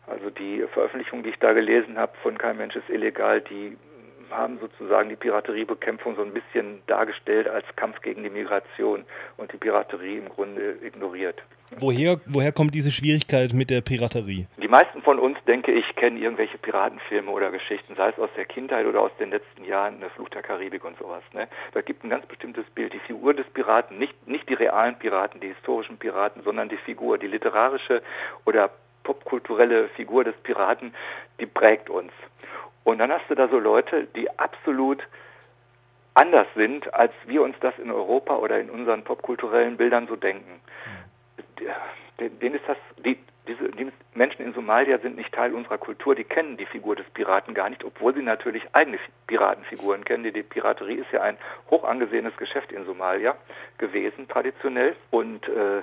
Also 0.07 0.29
die 0.29 0.63
Veröffentlichung, 0.73 1.23
die 1.23 1.29
ich 1.29 1.39
da 1.39 1.53
gelesen 1.53 1.97
habe 1.97 2.11
von 2.21 2.37
Kein 2.37 2.57
Mensch 2.57 2.75
ist 2.75 2.89
illegal, 2.89 3.41
die 3.41 3.77
haben 4.29 4.57
sozusagen 4.59 5.09
die 5.09 5.15
Pirateriebekämpfung 5.15 6.15
so 6.15 6.23
ein 6.23 6.33
bisschen 6.33 6.81
dargestellt 6.87 7.47
als 7.47 7.65
Kampf 7.75 8.01
gegen 8.01 8.23
die 8.23 8.29
Migration 8.29 9.05
und 9.37 9.51
die 9.53 9.57
Piraterie 9.57 10.17
im 10.17 10.29
Grunde 10.29 10.77
ignoriert. 10.81 11.41
Woher, 11.79 12.19
woher 12.25 12.51
kommt 12.51 12.75
diese 12.75 12.91
Schwierigkeit 12.91 13.53
mit 13.53 13.69
der 13.69 13.81
Piraterie? 13.81 14.45
Die 14.61 14.67
meisten 14.67 15.01
von 15.01 15.17
uns, 15.17 15.37
denke 15.47 15.71
ich, 15.71 15.95
kennen 15.95 16.17
irgendwelche 16.17 16.57
Piratenfilme 16.57 17.31
oder 17.31 17.49
Geschichten, 17.49 17.95
sei 17.95 18.09
es 18.09 18.19
aus 18.19 18.29
der 18.37 18.45
Kindheit 18.45 18.85
oder 18.85 19.01
aus 19.01 19.11
den 19.19 19.31
letzten 19.31 19.65
Jahren, 19.65 19.99
der 19.99 20.11
Fluch 20.11 20.29
der 20.29 20.43
Karibik 20.43 20.85
und 20.85 20.97
sowas. 20.99 21.23
Ne? 21.33 21.47
Da 21.73 21.81
gibt 21.81 22.03
ein 22.03 22.09
ganz 22.09 22.25
bestimmtes 22.27 22.65
Bild. 22.75 22.93
Die 22.93 22.99
Figur 22.99 23.33
des 23.33 23.47
Piraten, 23.47 23.97
nicht, 23.97 24.27
nicht 24.27 24.47
die 24.49 24.53
realen 24.53 24.95
Piraten, 24.99 25.39
die 25.39 25.47
historischen 25.47 25.97
Piraten, 25.97 26.43
sondern 26.43 26.69
die 26.69 26.77
Figur, 26.77 27.17
die 27.17 27.27
literarische 27.27 28.03
oder 28.45 28.69
popkulturelle 29.03 29.89
Figur 29.89 30.23
des 30.23 30.35
Piraten, 30.43 30.93
die 31.39 31.45
prägt 31.45 31.89
uns. 31.89 32.11
Und 32.83 32.99
dann 32.99 33.11
hast 33.11 33.29
du 33.29 33.35
da 33.35 33.47
so 33.47 33.59
Leute, 33.59 34.07
die 34.15 34.29
absolut 34.39 35.01
anders 36.13 36.47
sind, 36.55 36.93
als 36.93 37.13
wir 37.25 37.41
uns 37.41 37.55
das 37.61 37.77
in 37.79 37.91
Europa 37.91 38.35
oder 38.35 38.59
in 38.59 38.69
unseren 38.69 39.03
popkulturellen 39.03 39.77
Bildern 39.77 40.07
so 40.07 40.15
denken. 40.15 40.61
Denen 42.19 42.55
ist 42.55 42.67
das, 42.67 42.77
die, 43.03 43.17
diese 43.47 43.69
die 43.69 43.91
Menschen 44.13 44.45
in 44.45 44.53
Somalia 44.53 44.99
sind 44.99 45.15
nicht 45.15 45.33
Teil 45.33 45.53
unserer 45.53 45.77
Kultur, 45.77 46.13
die 46.13 46.23
kennen 46.23 46.57
die 46.57 46.65
Figur 46.67 46.95
des 46.95 47.09
Piraten 47.09 47.53
gar 47.53 47.69
nicht, 47.69 47.83
obwohl 47.83 48.13
sie 48.13 48.21
natürlich 48.21 48.63
eigene 48.73 48.99
Piratenfiguren 49.27 50.05
kennen. 50.05 50.23
Die, 50.23 50.43
Piraterie 50.43 50.95
ist 50.95 51.11
ja 51.11 51.21
ein 51.21 51.37
hoch 51.71 51.83
angesehenes 51.83 52.35
Geschäft 52.37 52.71
in 52.71 52.85
Somalia 52.85 53.35
gewesen, 53.79 54.27
traditionell. 54.27 54.95
Und 55.09 55.47
äh, 55.47 55.81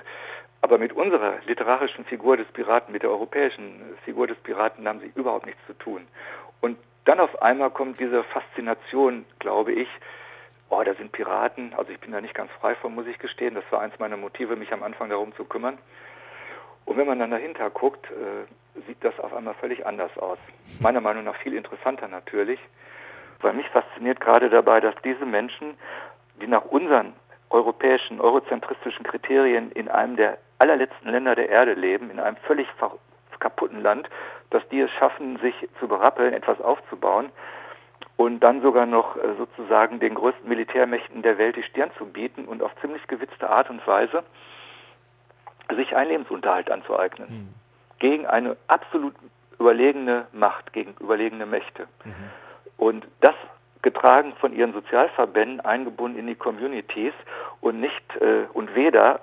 aber 0.61 0.77
mit 0.77 0.93
unserer 0.93 1.39
literarischen 1.45 2.05
Figur 2.05 2.37
des 2.37 2.47
Piraten, 2.47 2.93
mit 2.93 3.03
der 3.03 3.09
europäischen 3.09 3.81
Figur 4.05 4.27
des 4.27 4.37
Piraten 4.37 4.87
haben 4.87 4.99
sie 4.99 5.11
überhaupt 5.15 5.45
nichts 5.45 5.61
zu 5.65 5.73
tun. 5.73 6.07
Und 6.61 6.77
dann 7.05 7.19
auf 7.19 7.41
einmal 7.41 7.71
kommt 7.71 7.99
diese 7.99 8.23
Faszination, 8.25 9.25
glaube 9.39 9.73
ich, 9.73 9.87
oh, 10.69 10.81
da 10.83 10.93
sind 10.93 11.11
Piraten, 11.11 11.73
also 11.75 11.91
ich 11.91 11.99
bin 11.99 12.11
da 12.11 12.21
nicht 12.21 12.35
ganz 12.35 12.51
frei 12.59 12.75
von, 12.75 12.93
muss 12.93 13.07
ich 13.07 13.17
gestehen, 13.17 13.55
das 13.55 13.63
war 13.71 13.81
eins 13.81 13.97
meiner 13.99 14.17
Motive, 14.17 14.55
mich 14.55 14.71
am 14.71 14.83
Anfang 14.83 15.09
darum 15.09 15.35
zu 15.35 15.45
kümmern. 15.45 15.77
Und 16.85 16.97
wenn 16.97 17.07
man 17.07 17.19
dann 17.19 17.31
dahinter 17.31 17.69
guckt, 17.69 18.07
äh, 18.11 18.81
sieht 18.87 19.03
das 19.03 19.19
auf 19.19 19.33
einmal 19.33 19.53
völlig 19.55 19.85
anders 19.85 20.15
aus. 20.17 20.37
Meiner 20.79 21.01
Meinung 21.01 21.23
nach 21.23 21.35
viel 21.37 21.53
interessanter 21.53 22.07
natürlich, 22.07 22.59
weil 23.41 23.53
mich 23.53 23.67
fasziniert 23.69 24.19
gerade 24.19 24.49
dabei, 24.49 24.79
dass 24.79 24.95
diese 25.03 25.25
Menschen, 25.25 25.75
die 26.39 26.47
nach 26.47 26.65
unseren 26.65 27.13
europäischen, 27.49 28.21
eurozentristischen 28.21 29.05
Kriterien 29.05 29.71
in 29.71 29.89
einem 29.89 30.15
der 30.15 30.37
allerletzten 30.61 31.09
Länder 31.09 31.35
der 31.35 31.49
Erde 31.49 31.73
leben, 31.73 32.11
in 32.11 32.19
einem 32.19 32.37
völlig 32.47 32.67
kaputten 33.39 33.81
Land, 33.81 34.07
dass 34.51 34.61
die 34.69 34.79
es 34.79 34.91
schaffen, 34.91 35.37
sich 35.39 35.55
zu 35.79 35.87
berappeln, 35.87 36.33
etwas 36.33 36.61
aufzubauen 36.61 37.31
und 38.15 38.39
dann 38.41 38.61
sogar 38.61 38.85
noch 38.85 39.17
äh, 39.17 39.33
sozusagen 39.37 39.99
den 39.99 40.13
größten 40.13 40.47
Militärmächten 40.47 41.23
der 41.23 41.39
Welt 41.39 41.55
die 41.55 41.63
Stirn 41.63 41.89
zu 41.97 42.05
bieten 42.05 42.45
und 42.45 42.61
auf 42.61 42.71
ziemlich 42.79 43.05
gewitzte 43.07 43.49
Art 43.49 43.69
und 43.69 43.85
Weise 43.87 44.23
sich 45.75 45.95
einen 45.95 46.11
Lebensunterhalt 46.11 46.69
anzueignen. 46.69 47.29
Mhm. 47.29 47.53
Gegen 47.97 48.27
eine 48.27 48.57
absolut 48.67 49.15
überlegene 49.59 50.27
Macht, 50.33 50.73
gegen 50.73 50.93
überlegene 50.99 51.45
Mächte. 51.45 51.87
Mhm. 52.03 52.13
Und 52.77 53.07
das 53.21 53.35
getragen 53.81 54.33
von 54.39 54.53
ihren 54.53 54.73
Sozialverbänden, 54.73 55.61
eingebunden 55.61 56.19
in 56.19 56.27
die 56.27 56.35
Communities 56.35 57.13
und 57.61 57.79
nicht 57.79 58.15
äh, 58.19 58.45
und 58.53 58.75
weder 58.75 59.21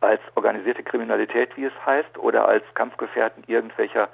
als 0.00 0.20
organisierte 0.34 0.82
Kriminalität, 0.82 1.56
wie 1.56 1.64
es 1.64 1.72
heißt, 1.84 2.18
oder 2.18 2.46
als 2.48 2.64
Kampfgefährten 2.74 3.44
irgendwelcher 3.46 4.08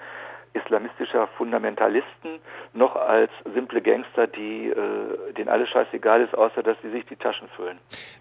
islamistischer 0.57 1.29
Fundamentalisten, 1.37 2.41
noch 2.73 2.97
als 2.97 3.31
simple 3.55 3.83
Gangster, 3.83 4.27
die 4.27 4.69
äh, 4.69 5.33
denen 5.37 5.49
alles 5.49 5.69
scheißegal 5.69 6.23
ist, 6.23 6.35
außer 6.35 6.63
dass 6.63 6.77
sie 6.83 6.91
sich 6.91 7.05
die 7.07 7.17
Taschen 7.17 7.49
füllen. 7.49 7.79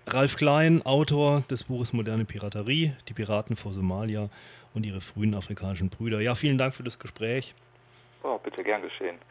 Ralf 0.08 0.36
Klein, 0.36 0.82
Autor 0.86 1.44
des 1.50 1.64
Buches 1.64 1.94
Moderne 1.94 2.26
Piraterie, 2.26 2.94
die 3.08 3.14
Piraten 3.14 3.56
vor 3.56 3.72
Somalia 3.72 4.30
und 4.74 4.86
ihre 4.86 5.02
frühen 5.02 5.34
afrikanischen 5.34 5.90
Brüder. 5.90 6.20
Ja, 6.20 6.36
vielen 6.36 6.58
Dank 6.58 6.74
für 6.74 6.84
das 6.84 7.00
Gespräch. 7.00 7.56
Oh, 8.24 8.38
bitte 8.44 8.64
gern 8.64 8.82
geschehen. 8.82 9.18